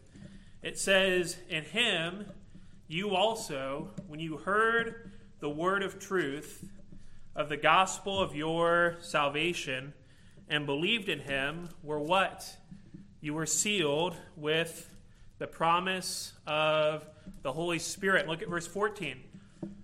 it 0.63 0.77
says, 0.77 1.37
In 1.47 1.63
him 1.63 2.25
you 2.87 3.15
also, 3.15 3.91
when 4.07 4.19
you 4.19 4.37
heard 4.37 5.11
the 5.39 5.49
word 5.49 5.83
of 5.83 5.99
truth 5.99 6.67
of 7.35 7.49
the 7.49 7.55
gospel 7.55 8.19
of 8.19 8.35
your 8.35 8.97
salvation 8.99 9.93
and 10.49 10.65
believed 10.65 11.07
in 11.07 11.19
him, 11.19 11.69
were 11.83 11.99
what? 11.99 12.57
You 13.21 13.35
were 13.35 13.45
sealed 13.45 14.17
with 14.35 14.89
the 15.37 15.47
promise 15.47 16.33
of 16.47 17.05
the 17.43 17.51
Holy 17.51 17.79
Spirit. 17.79 18.27
Look 18.27 18.41
at 18.41 18.49
verse 18.49 18.67
14. 18.67 19.17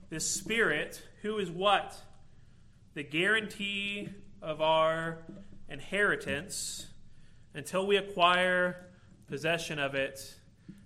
This 0.10 0.28
Spirit, 0.28 1.02
who 1.22 1.38
is 1.38 1.52
what? 1.52 1.96
The 2.96 3.04
guarantee 3.04 4.10
of 4.42 4.62
our 4.62 5.20
inheritance 5.70 6.88
until 7.58 7.88
we 7.88 7.98
acquire 7.98 8.86
possession 9.28 9.80
of 9.80 9.96
it 9.96 10.36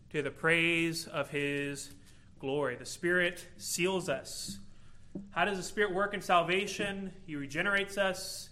to 0.09 0.21
the 0.21 0.31
praise 0.31 1.05
of 1.05 1.29
his 1.29 1.91
glory. 2.39 2.77
The 2.77 2.85
Spirit 2.85 3.45
seals 3.57 4.07
us. 4.07 4.57
How 5.31 5.43
does 5.43 5.57
the 5.57 5.63
Spirit 5.63 5.93
work 5.93 6.13
in 6.13 6.21
salvation? 6.21 7.11
He 7.27 7.35
regenerates 7.35 7.97
us, 7.97 8.49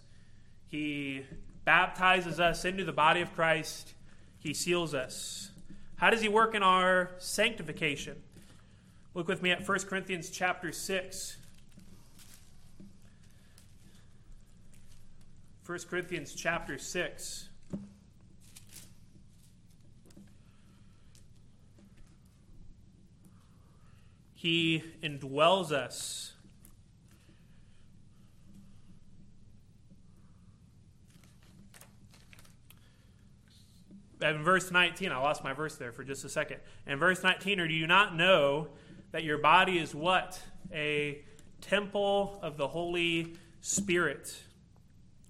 He 0.68 1.26
baptizes 1.64 2.42
us 2.42 2.66
into 2.66 2.84
the 2.84 2.92
body 2.92 3.22
of 3.22 3.34
Christ, 3.34 3.94
He 4.38 4.54
seals 4.54 4.94
us. 4.94 5.52
How 5.96 6.10
does 6.10 6.22
He 6.22 6.28
work 6.28 6.54
in 6.54 6.62
our 6.62 7.12
sanctification? 7.20 8.22
Look 9.14 9.30
with 9.30 9.42
me 9.42 9.52
at 9.52 9.66
1 9.66 9.80
Corinthians 9.88 10.30
chapter 10.30 10.74
6. 10.74 11.38
1 15.66 15.80
Corinthians 15.90 16.34
chapter 16.34 16.78
6. 16.78 17.49
He 24.40 24.82
indwells 25.04 25.74
us. 25.74 26.32
In 34.22 34.42
verse 34.42 34.72
19, 34.72 35.12
I 35.12 35.18
lost 35.18 35.44
my 35.44 35.52
verse 35.52 35.76
there 35.76 35.92
for 35.92 36.06
just 36.06 36.24
a 36.24 36.30
second. 36.30 36.62
In 36.88 36.98
verse 37.00 37.22
19, 37.22 37.60
or 37.60 37.68
do 37.68 37.74
you 37.74 37.86
not 37.86 38.16
know 38.16 38.70
that 39.12 39.26
your 39.26 39.40
body 39.40 39.78
is 39.78 39.94
what? 39.94 40.42
A 40.74 41.22
temple 41.60 42.40
of 42.42 42.56
the 42.56 42.70
Holy 42.70 43.36
Spirit 43.60 44.42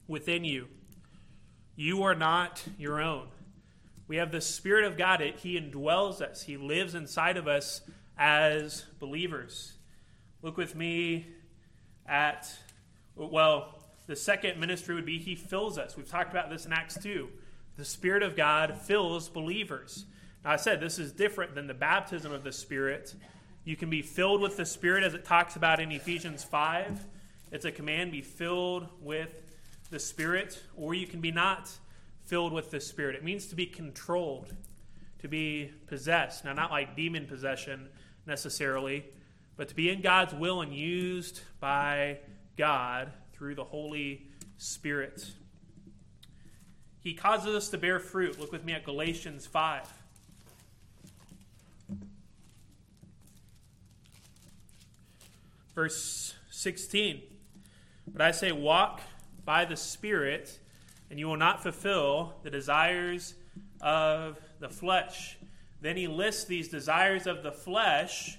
within 0.08 0.44
you. 0.44 0.68
You 1.76 2.04
are 2.04 2.14
not 2.14 2.64
your 2.78 3.02
own. 3.02 3.30
We 4.08 4.18
have 4.18 4.32
the 4.32 4.40
Spirit 4.40 4.86
of 4.86 5.00
God. 5.00 5.20
He 5.38 5.60
indwells 5.60 6.22
us, 6.22 6.44
He 6.44 6.58
lives 6.58 6.94
inside 6.94 7.38
of 7.38 7.48
us 7.48 7.82
as 8.20 8.86
believers. 9.00 9.74
Look 10.42 10.58
with 10.58 10.76
me 10.76 11.28
at, 12.06 12.52
well, 13.16 13.76
the 14.08 14.16
second 14.16 14.60
ministry 14.60 14.94
would 14.94 15.06
be 15.06 15.18
He 15.18 15.36
fills 15.36 15.78
us. 15.78 15.96
We've 15.96 16.08
talked 16.08 16.32
about 16.32 16.50
this 16.50 16.66
in 16.66 16.74
Acts 16.74 16.98
2. 17.02 17.30
The 17.78 17.86
Spirit 17.86 18.22
of 18.22 18.36
God 18.36 18.78
fills 18.78 19.30
believers. 19.30 20.06
Now, 20.44 20.52
I 20.52 20.56
said 20.58 20.82
this 20.82 21.00
is 21.00 21.14
different 21.14 21.56
than 21.56 21.68
the 21.68 21.74
baptism 21.74 22.34
of 22.34 22.44
the 22.44 22.52
Spirit. 22.52 23.16
You 23.64 23.78
can 23.78 23.90
be 23.90 24.02
filled 24.02 24.42
with 24.42 24.58
the 24.58 24.66
Spirit 24.66 25.04
as 25.04 25.14
it 25.14 25.24
talks 25.24 25.56
about 25.56 25.80
in 25.80 25.92
Ephesians 25.92 26.44
5. 26.44 27.06
It's 27.52 27.66
a 27.66 27.72
command 27.72 28.12
be 28.12 28.22
filled 28.22 28.88
with 29.02 29.30
the 29.92 30.00
Spirit, 30.00 30.62
or 30.76 30.94
you 30.94 31.08
can 31.08 31.22
be 31.22 31.32
not 31.32 31.70
filled 32.26 32.52
with 32.52 32.70
the 32.70 32.82
Spirit. 32.82 33.16
It 33.16 33.24
means 33.24 33.48
to 33.48 33.56
be 33.56 33.66
controlled, 33.66 34.54
to 35.20 35.28
be 35.28 35.72
possessed. 35.88 36.46
Now, 36.46 36.54
not 36.54 36.72
like 36.72 36.96
demon 36.96 37.26
possession, 37.26 37.90
necessarily, 38.30 39.04
but 39.58 39.68
to 39.68 39.76
be 39.76 39.90
in 39.90 40.02
God's 40.02 40.34
will 40.34 40.62
and 40.62 40.74
used 40.74 41.42
by 41.60 42.20
God 42.58 43.12
through 43.34 43.56
the 43.56 43.66
Holy 43.66 44.28
Spirit. 44.58 45.26
He 47.02 47.14
causes 47.14 47.56
us 47.56 47.70
to 47.70 47.78
bear 47.78 48.00
fruit. 48.00 48.40
Look 48.40 48.52
with 48.52 48.64
me 48.64 48.74
at 48.74 48.86
Galatians 48.86 49.48
5. 49.48 49.92
Verse 55.74 56.36
16. 56.52 57.22
But 58.08 58.22
I 58.22 58.32
say, 58.32 58.52
walk 58.52 59.02
by 59.46 59.66
the 59.66 59.78
Spirit, 59.78 60.60
and 61.10 61.18
you 61.18 61.28
will 61.28 61.38
not 61.38 61.64
fulfill 61.64 62.36
the 62.44 62.50
desires 62.50 63.34
of 63.82 64.38
the 64.60 64.70
flesh. 64.70 65.38
Then 65.82 65.96
he 65.96 66.08
lists 66.08 66.46
these 66.46 66.68
desires 66.68 67.28
of 67.28 67.44
the 67.44 67.52
flesh 67.52 68.38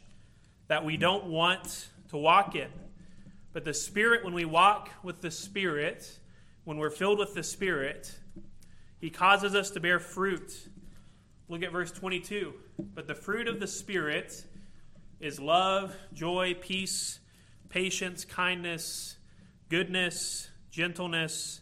that 0.69 0.85
we 0.85 0.97
don't 0.97 1.27
want 1.27 1.89
to 2.11 2.17
walk 2.17 2.55
in. 2.55 2.69
But 3.53 3.65
the 3.65 3.75
Spirit, 3.75 4.25
when 4.25 4.35
we 4.35 4.45
walk 4.45 4.91
with 5.03 5.21
the 5.21 5.31
Spirit, 5.31 6.19
when 6.65 6.77
we're 6.77 6.91
filled 6.91 7.19
with 7.19 7.35
the 7.35 7.43
Spirit, 7.43 8.15
he 9.01 9.11
causes 9.11 9.55
us 9.55 9.71
to 9.71 9.81
bear 9.81 9.99
fruit. 9.99 10.69
Look 11.49 11.63
at 11.63 11.73
verse 11.73 11.91
22. 11.91 12.55
But 12.95 13.07
the 13.07 13.15
fruit 13.15 13.49
of 13.49 13.59
the 13.59 13.67
Spirit 13.67 14.45
is 15.19 15.41
love, 15.41 15.97
joy, 16.13 16.55
peace, 16.61 17.19
patience, 17.69 18.25
kindness, 18.25 19.17
goodness, 19.69 20.49
gentleness, 20.71 21.61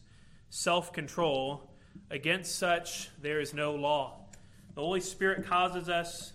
self 0.51 0.93
control. 0.93 1.71
Against 2.11 2.57
such 2.57 3.11
there 3.21 3.41
is 3.41 3.55
no 3.55 3.75
law. 3.75 4.28
The 4.79 4.85
Holy 4.85 5.01
Spirit 5.01 5.45
causes 5.45 5.89
us 5.89 6.33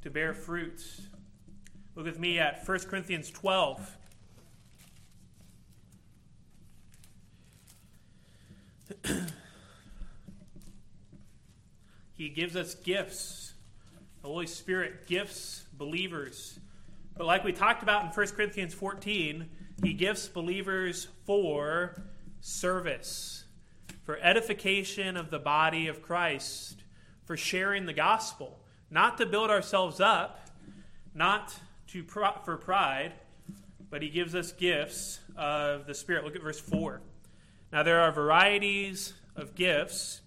to 0.00 0.08
bear 0.08 0.32
fruit. 0.32 0.82
Look 1.94 2.06
with 2.06 2.18
me 2.18 2.38
at 2.38 2.66
1 2.66 2.78
Corinthians 2.88 3.30
12. 3.30 3.96
he 12.14 12.30
gives 12.30 12.56
us 12.56 12.74
gifts. 12.74 13.52
The 14.22 14.28
Holy 14.28 14.46
Spirit 14.46 15.06
gifts 15.06 15.64
believers. 15.76 16.58
But 17.18 17.26
like 17.26 17.44
we 17.44 17.52
talked 17.52 17.82
about 17.82 18.04
in 18.04 18.08
1 18.08 18.28
Corinthians 18.28 18.72
14, 18.72 19.46
he 19.82 19.92
gifts 19.92 20.26
believers 20.26 21.08
for 21.26 22.02
service, 22.40 23.44
for 24.04 24.16
edification 24.22 25.18
of 25.18 25.28
the 25.28 25.38
body 25.38 25.88
of 25.88 26.00
Christ 26.00 26.83
for 27.24 27.36
sharing 27.36 27.86
the 27.86 27.92
gospel, 27.92 28.58
not 28.90 29.18
to 29.18 29.26
build 29.26 29.50
ourselves 29.50 30.00
up, 30.00 30.48
not 31.14 31.58
to 31.88 32.04
pro- 32.04 32.38
for 32.44 32.56
pride, 32.56 33.12
but 33.90 34.02
he 34.02 34.08
gives 34.08 34.34
us 34.34 34.52
gifts 34.52 35.20
of 35.36 35.86
the 35.86 35.94
Spirit. 35.94 36.24
Look 36.24 36.36
at 36.36 36.42
verse 36.42 36.60
4. 36.60 37.00
Now 37.72 37.82
there 37.82 38.00
are 38.00 38.12
varieties 38.12 39.14
of 39.36 39.54
gifts, 39.54 40.20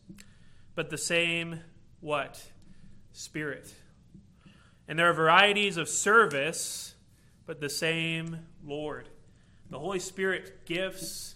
but 0.76 0.90
the 0.90 0.98
same 0.98 1.62
what? 2.00 2.44
Spirit. 3.12 3.74
And 4.88 4.98
there 4.98 5.10
are 5.10 5.14
varieties 5.14 5.78
of 5.78 5.90
service, 5.90 6.96
but 7.46 7.60
the 7.60 7.70
same 7.70 8.40
Lord. 8.66 9.10
The 9.70 9.80
Holy 9.80 10.00
Spirit 10.00 10.66
gifts 10.66 11.36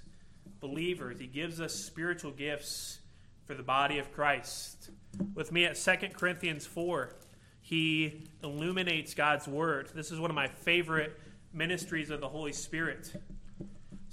believers, 0.62 1.20
He 1.20 1.28
gives 1.28 1.60
us 1.60 1.74
spiritual 1.74 2.32
gifts 2.32 3.00
for 3.46 3.56
the 3.56 3.64
body 3.64 3.98
of 3.98 4.14
Christ 4.14 4.92
with 5.34 5.52
me 5.52 5.66
at 5.66 5.76
2 5.76 5.92
Corinthians 6.14 6.66
4. 6.66 7.14
He 7.62 8.28
illuminates 8.44 9.14
God's 9.14 9.48
word. 9.48 9.90
This 9.94 10.12
is 10.12 10.20
one 10.20 10.30
of 10.30 10.36
my 10.36 10.48
favorite 10.48 11.20
ministries 11.54 12.10
of 12.10 12.22
the 12.22 12.28
Holy 12.28 12.54
Spirit. 12.54 13.14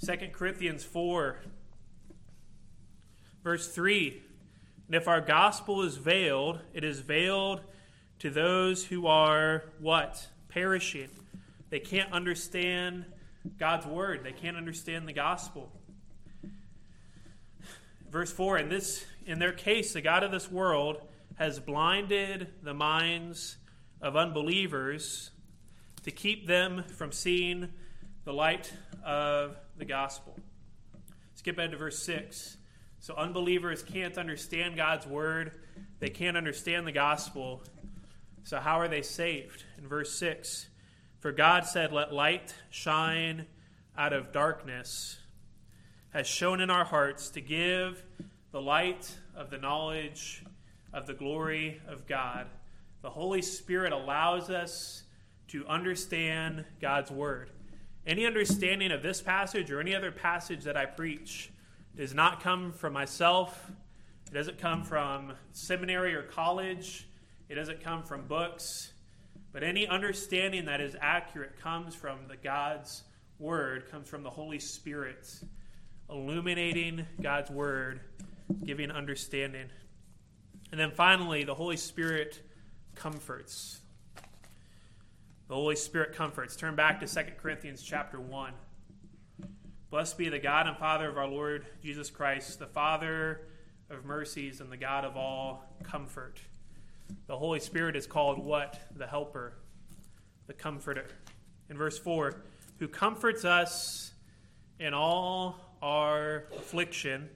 2 0.05 0.15
Corinthians 0.31 0.83
4, 0.83 1.37
verse 3.43 3.67
3. 3.69 4.21
And 4.87 4.95
if 4.95 5.07
our 5.07 5.21
gospel 5.21 5.81
is 5.83 5.97
veiled, 5.97 6.59
it 6.73 6.83
is 6.83 6.99
veiled 6.99 7.61
to 8.19 8.29
those 8.29 8.85
who 8.85 9.07
are 9.07 9.63
what? 9.79 10.27
Perishing. 10.49 11.09
They 11.69 11.79
can't 11.79 12.11
understand 12.11 13.05
God's 13.57 13.85
word, 13.85 14.23
they 14.23 14.31
can't 14.31 14.57
understand 14.57 15.07
the 15.07 15.13
gospel. 15.13 15.71
Verse 18.09 18.31
4 18.31 18.57
And 18.57 18.71
this 18.71 19.05
in 19.25 19.39
their 19.39 19.53
case, 19.53 19.93
the 19.93 20.01
God 20.01 20.23
of 20.23 20.31
this 20.31 20.51
world 20.51 21.01
has 21.35 21.59
blinded 21.59 22.47
the 22.63 22.73
minds 22.73 23.57
of 24.01 24.15
unbelievers 24.15 25.31
to 26.03 26.11
keep 26.11 26.47
them 26.47 26.83
from 26.83 27.11
seeing 27.11 27.69
the 28.25 28.33
light 28.33 28.73
of 29.05 29.55
the 29.77 29.85
gospel. 29.85 30.37
Skip 31.35 31.57
ahead 31.57 31.71
to 31.71 31.77
verse 31.77 31.99
6. 31.99 32.57
So, 33.01 33.15
unbelievers 33.15 33.81
can't 33.81 34.17
understand 34.17 34.75
God's 34.75 35.07
word, 35.07 35.51
they 35.99 36.09
can't 36.09 36.35
understand 36.35 36.85
the 36.85 36.91
gospel. 36.91 37.63
So, 38.43 38.59
how 38.59 38.79
are 38.79 38.87
they 38.87 39.01
saved? 39.01 39.63
In 39.77 39.87
verse 39.87 40.11
6, 40.17 40.67
for 41.19 41.31
God 41.31 41.65
said, 41.65 41.93
Let 41.93 42.13
light 42.13 42.53
shine 42.69 43.45
out 43.97 44.11
of 44.11 44.31
darkness, 44.31 45.17
has 46.11 46.27
shown 46.27 46.59
in 46.61 46.69
our 46.69 46.85
hearts 46.85 47.29
to 47.29 47.41
give 47.41 48.03
the 48.51 48.61
light 48.61 49.15
of 49.35 49.49
the 49.49 49.57
knowledge 49.57 50.43
of 50.91 51.05
the 51.05 51.13
glory 51.13 51.81
of 51.87 52.07
God. 52.07 52.47
The 53.01 53.09
Holy 53.09 53.41
Spirit 53.41 53.93
allows 53.93 54.49
us 54.49 55.03
to 55.49 55.65
understand 55.67 56.65
God's 56.81 57.11
Word. 57.11 57.51
Any 58.07 58.25
understanding 58.25 58.91
of 58.91 59.03
this 59.03 59.21
passage 59.21 59.71
or 59.71 59.79
any 59.79 59.95
other 59.95 60.11
passage 60.11 60.63
that 60.63 60.75
I 60.75 60.85
preach 60.85 61.51
does 61.95 62.13
not 62.13 62.41
come 62.41 62.71
from 62.71 62.93
myself. 62.93 63.71
It 64.31 64.33
doesn't 64.33 64.57
come 64.57 64.83
from 64.83 65.33
seminary 65.51 66.15
or 66.15 66.23
college. 66.23 67.07
It 67.49 67.55
doesn't 67.55 67.83
come 67.83 68.03
from 68.03 68.25
books. 68.25 68.93
But 69.51 69.63
any 69.63 69.87
understanding 69.87 70.65
that 70.65 70.81
is 70.81 70.95
accurate 70.99 71.59
comes 71.61 71.93
from 71.93 72.19
the 72.27 72.37
God's 72.37 73.03
Word, 73.37 73.89
comes 73.89 74.09
from 74.09 74.23
the 74.23 74.29
Holy 74.29 74.59
Spirit, 74.59 75.27
illuminating 76.09 77.05
God's 77.21 77.49
Word, 77.49 78.01
giving 78.63 78.91
understanding. 78.91 79.69
And 80.71 80.79
then 80.79 80.91
finally, 80.91 81.43
the 81.43 81.55
Holy 81.55 81.77
Spirit 81.77 82.41
comforts. 82.95 83.79
The 85.47 85.55
Holy 85.55 85.75
Spirit 85.75 86.13
comforts. 86.13 86.55
Turn 86.55 86.75
back 86.75 86.99
to 86.99 87.07
2 87.07 87.21
Corinthians 87.41 87.81
chapter 87.81 88.19
1. 88.19 88.53
Blessed 89.89 90.17
be 90.17 90.29
the 90.29 90.37
God 90.37 90.67
and 90.67 90.77
Father 90.77 91.09
of 91.09 91.17
our 91.17 91.27
Lord 91.27 91.65
Jesus 91.81 92.11
Christ, 92.11 92.59
the 92.59 92.67
Father 92.67 93.41
of 93.89 94.05
mercies 94.05 94.61
and 94.61 94.71
the 94.71 94.77
God 94.77 95.03
of 95.03 95.17
all 95.17 95.65
comfort. 95.81 96.39
The 97.25 97.35
Holy 97.35 97.59
Spirit 97.59 97.95
is 97.95 98.05
called 98.05 98.37
what? 98.37 98.79
The 98.95 99.07
Helper, 99.07 99.53
the 100.45 100.53
Comforter. 100.53 101.07
In 101.69 101.77
verse 101.77 101.97
4, 101.97 102.35
who 102.77 102.87
comforts 102.87 103.45
us 103.45 104.11
in 104.79 104.93
all 104.93 105.68
our 105.81 106.45
affliction 106.55 107.29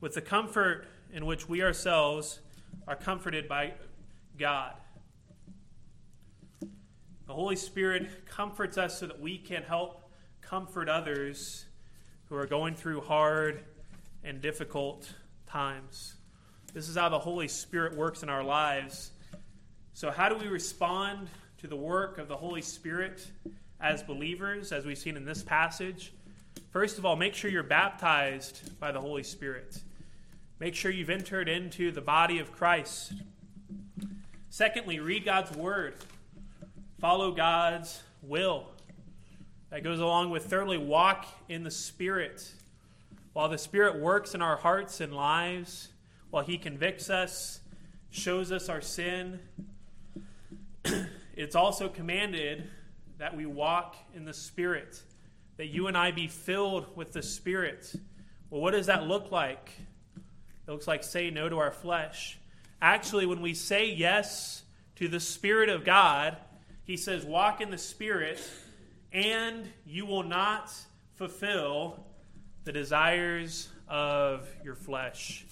with 0.00 0.14
the 0.14 0.20
comfort 0.20 0.86
in 1.12 1.26
which 1.26 1.48
we 1.48 1.62
ourselves 1.62 2.40
are 2.86 2.96
comforted 2.96 3.48
by 3.48 3.72
God. 4.38 4.72
The 7.26 7.32
Holy 7.32 7.56
Spirit 7.56 8.26
comforts 8.26 8.76
us 8.76 8.98
so 8.98 9.06
that 9.06 9.18
we 9.18 9.38
can 9.38 9.62
help 9.62 10.10
comfort 10.42 10.88
others 10.88 11.64
who 12.28 12.36
are 12.36 12.46
going 12.46 12.74
through 12.74 13.00
hard 13.00 13.64
and 14.22 14.40
difficult 14.40 15.10
times. 15.46 16.16
This 16.74 16.88
is 16.88 16.96
how 16.96 17.08
the 17.08 17.18
Holy 17.18 17.48
Spirit 17.48 17.96
works 17.96 18.22
in 18.22 18.28
our 18.28 18.42
lives. 18.42 19.12
So, 19.94 20.10
how 20.10 20.28
do 20.28 20.36
we 20.36 20.48
respond 20.48 21.28
to 21.58 21.66
the 21.66 21.76
work 21.76 22.18
of 22.18 22.28
the 22.28 22.36
Holy 22.36 22.62
Spirit 22.62 23.26
as 23.80 24.02
believers, 24.02 24.72
as 24.72 24.84
we've 24.84 24.98
seen 24.98 25.16
in 25.16 25.24
this 25.24 25.42
passage? 25.42 26.12
First 26.74 26.98
of 26.98 27.06
all, 27.06 27.14
make 27.14 27.34
sure 27.34 27.48
you're 27.48 27.62
baptized 27.62 28.80
by 28.80 28.90
the 28.90 29.00
Holy 29.00 29.22
Spirit. 29.22 29.78
Make 30.58 30.74
sure 30.74 30.90
you've 30.90 31.08
entered 31.08 31.48
into 31.48 31.92
the 31.92 32.00
body 32.00 32.40
of 32.40 32.50
Christ. 32.50 33.12
Secondly, 34.50 34.98
read 34.98 35.24
God's 35.24 35.56
word, 35.56 35.94
follow 37.00 37.30
God's 37.30 38.02
will. 38.22 38.66
That 39.70 39.84
goes 39.84 40.00
along 40.00 40.30
with, 40.30 40.46
thirdly, 40.46 40.76
walk 40.76 41.28
in 41.48 41.62
the 41.62 41.70
Spirit. 41.70 42.52
While 43.34 43.48
the 43.48 43.56
Spirit 43.56 44.00
works 44.00 44.34
in 44.34 44.42
our 44.42 44.56
hearts 44.56 45.00
and 45.00 45.14
lives, 45.14 45.90
while 46.30 46.42
He 46.42 46.58
convicts 46.58 47.08
us, 47.08 47.60
shows 48.10 48.50
us 48.50 48.68
our 48.68 48.80
sin, 48.80 49.38
it's 51.36 51.54
also 51.54 51.88
commanded 51.88 52.68
that 53.18 53.36
we 53.36 53.46
walk 53.46 53.94
in 54.16 54.24
the 54.24 54.34
Spirit, 54.34 55.00
that 55.56 55.66
you 55.66 55.86
and 55.86 55.96
I 55.96 56.10
be 56.10 56.26
filled 56.26 56.96
with 56.96 57.12
the 57.12 57.22
Spirit. 57.22 57.94
Well, 58.50 58.60
what 58.60 58.72
does 58.72 58.86
that 58.86 59.06
look 59.06 59.30
like? 59.30 59.70
It 60.66 60.70
looks 60.70 60.86
like 60.88 61.04
say 61.04 61.30
no 61.30 61.48
to 61.48 61.58
our 61.58 61.70
flesh. 61.70 62.38
Actually, 62.80 63.26
when 63.26 63.40
we 63.40 63.54
say 63.54 63.90
yes 63.90 64.62
to 64.96 65.08
the 65.08 65.20
Spirit 65.20 65.68
of 65.68 65.84
God, 65.84 66.36
He 66.84 66.96
says, 66.96 67.24
walk 67.24 67.60
in 67.60 67.70
the 67.70 67.78
Spirit 67.78 68.42
and 69.12 69.68
you 69.86 70.06
will 70.06 70.24
not 70.24 70.72
fulfill 71.14 72.04
the 72.64 72.72
desires 72.72 73.68
of 73.88 74.48
your 74.64 74.74
flesh. 74.74 75.44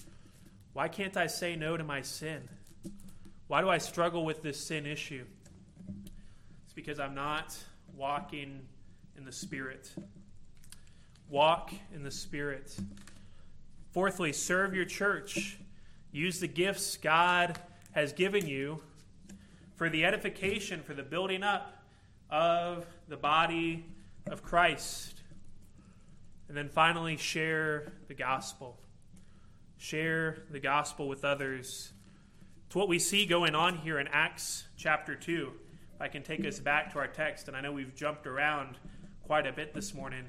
Why 0.73 0.89
can't 0.89 1.17
I 1.17 1.27
say 1.27 1.55
no 1.55 1.77
to 1.77 1.85
my 1.85 2.01
sin? 2.01 2.49
Why 3.47 3.61
do 3.61 3.69
I 3.69 3.79
struggle 3.79 4.25
with 4.25 4.43
this 4.43 4.59
sin 4.59 4.87
issue? 4.87 5.25
It's 6.65 6.73
because 6.73 6.99
I'm 6.99 7.15
not 7.15 7.57
walking 7.95 8.63
in 9.17 9.25
the 9.25 9.33
Spirit. 9.33 9.93
Walk 11.29 11.73
in 11.95 12.03
the 12.03 12.11
Spirit. 12.11 12.77
Fourthly, 13.93 14.33
serve 14.33 14.75
your 14.75 14.85
church. 14.85 15.59
Use 16.11 16.41
the 16.41 16.49
gifts 16.49 16.97
God 16.97 17.59
has 17.93 18.13
given 18.13 18.47
you 18.47 18.83
for 19.77 19.89
the 19.89 20.05
edification, 20.05 20.83
for 20.83 20.95
the 20.95 21.03
building 21.03 21.43
up 21.43 21.85
of 22.31 22.87
the 23.09 23.17
body 23.17 23.85
of 24.27 24.43
Christ. 24.43 25.15
And 26.49 26.57
then 26.57 26.69
finally, 26.69 27.17
share 27.17 27.93
the 28.09 28.15
gospel. 28.15 28.79
Share 29.79 30.45
the 30.51 30.61
gospel 30.61 31.09
with 31.09 31.25
others. 31.25 31.93
It's 32.67 32.77
what 32.77 32.89
we 32.89 32.99
see 32.99 33.27
going 33.27 33.55
on 33.55 33.79
here 33.79 33.99
in 33.99 34.09
Acts 34.09 34.65
chapter 34.77 35.15
2. 35.15 35.53
If 35.95 36.01
I 36.01 36.09
can 36.09 36.23
take 36.23 36.47
us 36.47 36.59
back 36.59 36.93
to 36.93 36.99
our 36.99 37.07
text, 37.07 37.49
and 37.49 37.57
I 37.57 37.61
know 37.61 37.73
we've 37.73 37.95
jumped 37.95 38.27
around 38.27 38.79
quite 39.27 39.47
a 39.47 39.53
bit 39.53 39.73
this 39.73 39.95
morning. 39.95 40.25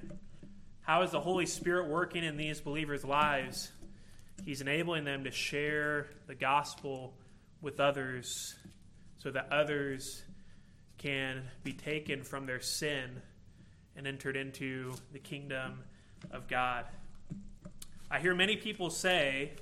How 0.81 1.01
is 1.01 1.11
the 1.11 1.19
Holy 1.19 1.45
Spirit 1.45 1.87
working 1.87 2.23
in 2.23 2.37
these 2.37 2.61
believers' 2.61 3.03
lives? 3.03 3.71
He's 4.45 4.61
enabling 4.61 5.03
them 5.03 5.23
to 5.23 5.31
share 5.31 6.07
the 6.27 6.35
gospel 6.35 7.13
with 7.61 7.79
others 7.79 8.55
so 9.17 9.31
that 9.31 9.51
others 9.51 10.21
can 10.99 11.43
be 11.63 11.73
taken 11.73 12.21
from 12.21 12.45
their 12.45 12.59
sin 12.59 13.21
and 13.95 14.05
entered 14.05 14.37
into 14.37 14.93
the 15.11 15.19
kingdom 15.19 15.83
of 16.31 16.47
God. 16.47 16.85
I 18.11 18.19
hear 18.19 18.35
many 18.35 18.57
people 18.57 18.89
say 18.89 19.53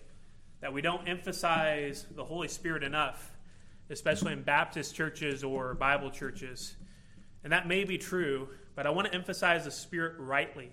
that 0.59 0.73
we 0.73 0.82
don't 0.82 1.07
emphasize 1.07 2.05
the 2.15 2.23
Holy 2.23 2.49
Spirit 2.49 2.84
enough, 2.84 3.32
especially 3.89 4.34
in 4.34 4.43
Baptist 4.43 4.93
churches 4.93 5.43
or 5.43 5.73
Bible 5.73 6.11
churches. 6.11 6.75
And 7.44 7.54
that 7.54 7.68
may 7.68 7.84
be 7.84 7.98
true, 7.98 8.50
but 8.76 8.86
I 8.86 8.89
want 8.92 9.08
to 9.08 9.14
emphasize 9.14 9.66
the 9.66 9.72
Spirit 9.72 10.16
rightly. 10.20 10.72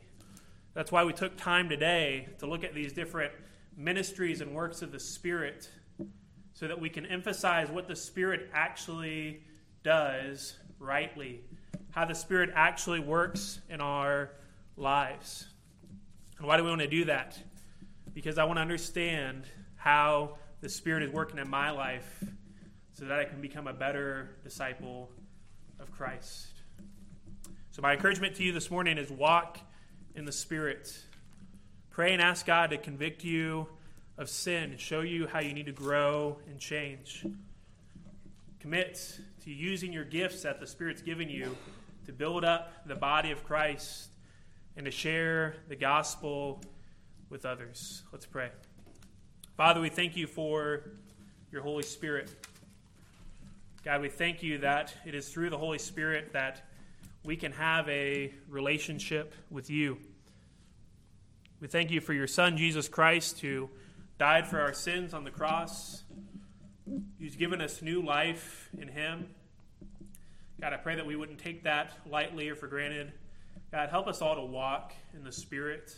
That's 0.74 0.92
why 0.92 1.04
we 1.04 1.12
took 1.12 1.36
time 1.36 1.68
today 1.68 2.28
to 2.38 2.46
look 2.46 2.62
at 2.62 2.74
these 2.74 2.92
different 2.92 3.32
ministries 3.76 4.40
and 4.40 4.54
works 4.54 4.82
of 4.82 4.92
the 4.92 5.00
Spirit 5.00 5.68
so 6.52 6.68
that 6.68 6.80
we 6.80 6.90
can 6.90 7.06
emphasize 7.06 7.70
what 7.70 7.88
the 7.88 7.96
Spirit 7.96 8.50
actually 8.52 9.42
does 9.82 10.56
rightly, 10.78 11.40
how 11.90 12.04
the 12.04 12.14
Spirit 12.14 12.50
actually 12.54 13.00
works 13.00 13.60
in 13.70 13.80
our 13.80 14.30
lives. 14.76 15.46
And 16.38 16.46
why 16.46 16.56
do 16.56 16.64
we 16.64 16.68
want 16.68 16.82
to 16.82 16.88
do 16.88 17.04
that? 17.06 17.38
Because 18.12 18.38
I 18.38 18.44
want 18.44 18.58
to 18.58 18.62
understand 18.62 19.44
how 19.76 20.36
the 20.60 20.68
Spirit 20.68 21.02
is 21.04 21.10
working 21.12 21.38
in 21.38 21.48
my 21.48 21.70
life 21.70 22.24
so 22.92 23.04
that 23.04 23.18
I 23.18 23.24
can 23.24 23.40
become 23.40 23.68
a 23.68 23.72
better 23.72 24.30
disciple 24.42 25.10
of 25.78 25.90
Christ. 25.92 26.57
So, 27.78 27.82
my 27.82 27.92
encouragement 27.92 28.34
to 28.34 28.42
you 28.42 28.50
this 28.50 28.72
morning 28.72 28.98
is 28.98 29.08
walk 29.08 29.60
in 30.16 30.24
the 30.24 30.32
Spirit. 30.32 30.98
Pray 31.90 32.12
and 32.12 32.20
ask 32.20 32.44
God 32.44 32.70
to 32.70 32.76
convict 32.76 33.22
you 33.22 33.68
of 34.16 34.28
sin, 34.28 34.74
show 34.78 35.02
you 35.02 35.28
how 35.28 35.38
you 35.38 35.54
need 35.54 35.66
to 35.66 35.72
grow 35.72 36.38
and 36.50 36.58
change. 36.58 37.24
Commit 38.58 39.20
to 39.44 39.52
using 39.52 39.92
your 39.92 40.04
gifts 40.04 40.42
that 40.42 40.58
the 40.58 40.66
Spirit's 40.66 41.02
given 41.02 41.28
you 41.28 41.56
to 42.06 42.12
build 42.12 42.44
up 42.44 42.72
the 42.84 42.96
body 42.96 43.30
of 43.30 43.44
Christ 43.44 44.08
and 44.76 44.84
to 44.84 44.90
share 44.90 45.54
the 45.68 45.76
gospel 45.76 46.60
with 47.30 47.46
others. 47.46 48.02
Let's 48.10 48.26
pray. 48.26 48.50
Father, 49.56 49.80
we 49.80 49.88
thank 49.88 50.16
you 50.16 50.26
for 50.26 50.82
your 51.52 51.62
Holy 51.62 51.84
Spirit. 51.84 52.44
God, 53.84 54.00
we 54.00 54.08
thank 54.08 54.42
you 54.42 54.58
that 54.58 54.92
it 55.06 55.14
is 55.14 55.28
through 55.28 55.50
the 55.50 55.58
Holy 55.58 55.78
Spirit 55.78 56.32
that 56.32 56.67
we 57.28 57.36
can 57.36 57.52
have 57.52 57.86
a 57.90 58.32
relationship 58.48 59.34
with 59.50 59.68
you. 59.68 59.98
We 61.60 61.68
thank 61.68 61.90
you 61.90 62.00
for 62.00 62.14
your 62.14 62.26
Son, 62.26 62.56
Jesus 62.56 62.88
Christ, 62.88 63.40
who 63.40 63.68
died 64.18 64.46
for 64.46 64.58
our 64.58 64.72
sins 64.72 65.12
on 65.12 65.24
the 65.24 65.30
cross 65.30 66.04
He's 67.18 67.36
given 67.36 67.60
us 67.60 67.82
new 67.82 68.00
life 68.00 68.70
in 68.80 68.88
Him. 68.88 69.26
God, 70.58 70.72
I 70.72 70.78
pray 70.78 70.94
that 70.94 71.04
we 71.04 71.16
wouldn't 71.16 71.38
take 71.38 71.64
that 71.64 71.92
lightly 72.10 72.48
or 72.48 72.54
for 72.54 72.66
granted. 72.66 73.12
God, 73.72 73.90
help 73.90 74.06
us 74.06 74.22
all 74.22 74.36
to 74.36 74.44
walk 74.44 74.94
in 75.14 75.22
the 75.22 75.30
Spirit 75.30 75.94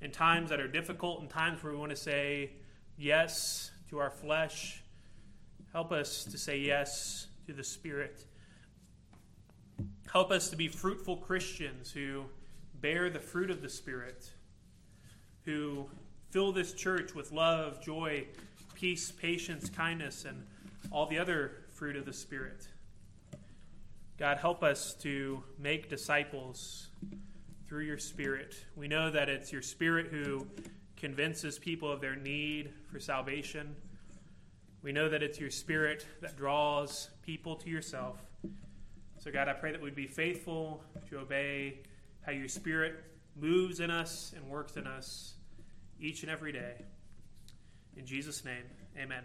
in 0.00 0.10
times 0.10 0.48
that 0.48 0.60
are 0.60 0.68
difficult, 0.68 1.20
in 1.20 1.28
times 1.28 1.62
where 1.62 1.74
we 1.74 1.78
want 1.78 1.90
to 1.90 1.96
say 1.96 2.52
yes 2.96 3.70
to 3.90 3.98
our 3.98 4.08
flesh. 4.08 4.82
Help 5.74 5.92
us 5.92 6.24
to 6.24 6.38
say 6.38 6.58
yes 6.58 7.26
to 7.46 7.52
the 7.52 7.62
Spirit. 7.62 8.24
Help 10.12 10.30
us 10.30 10.50
to 10.50 10.56
be 10.56 10.68
fruitful 10.68 11.16
Christians 11.16 11.90
who 11.90 12.24
bear 12.80 13.10
the 13.10 13.20
fruit 13.20 13.50
of 13.50 13.62
the 13.62 13.68
Spirit. 13.68 14.30
who 15.48 15.86
fill 16.30 16.52
this 16.52 16.74
church 16.74 17.14
with 17.14 17.32
love, 17.32 17.82
joy, 17.82 18.26
peace, 18.74 19.10
patience, 19.10 19.70
kindness, 19.70 20.26
and 20.26 20.44
all 20.90 21.06
the 21.06 21.18
other 21.18 21.52
fruit 21.72 21.96
of 21.96 22.04
the 22.04 22.12
Spirit. 22.12 22.68
God, 24.18 24.36
help 24.36 24.62
us 24.62 24.92
to 25.00 25.42
make 25.58 25.88
disciples 25.88 26.88
through 27.66 27.84
your 27.84 27.96
Spirit. 27.96 28.56
We 28.76 28.88
know 28.88 29.10
that 29.10 29.30
it's 29.30 29.50
your 29.50 29.62
Spirit 29.62 30.08
who 30.08 30.46
convinces 30.98 31.58
people 31.58 31.90
of 31.90 32.02
their 32.02 32.16
need 32.16 32.70
for 32.92 33.00
salvation. 33.00 33.74
We 34.82 34.92
know 34.92 35.08
that 35.08 35.22
it's 35.22 35.40
your 35.40 35.50
Spirit 35.50 36.06
that 36.20 36.36
draws 36.36 37.08
people 37.22 37.56
to 37.56 37.70
yourself. 37.70 38.27
So, 39.18 39.32
God, 39.32 39.48
I 39.48 39.52
pray 39.52 39.72
that 39.72 39.80
we'd 39.80 39.96
be 39.96 40.06
faithful 40.06 40.84
to 41.10 41.18
obey 41.18 41.80
how 42.24 42.30
your 42.30 42.46
Spirit 42.46 43.02
moves 43.34 43.80
in 43.80 43.90
us 43.90 44.32
and 44.36 44.48
works 44.48 44.76
in 44.76 44.86
us 44.86 45.34
each 46.00 46.22
and 46.22 46.30
every 46.30 46.52
day. 46.52 46.74
In 47.96 48.06
Jesus' 48.06 48.44
name, 48.44 48.62
amen. 48.96 49.24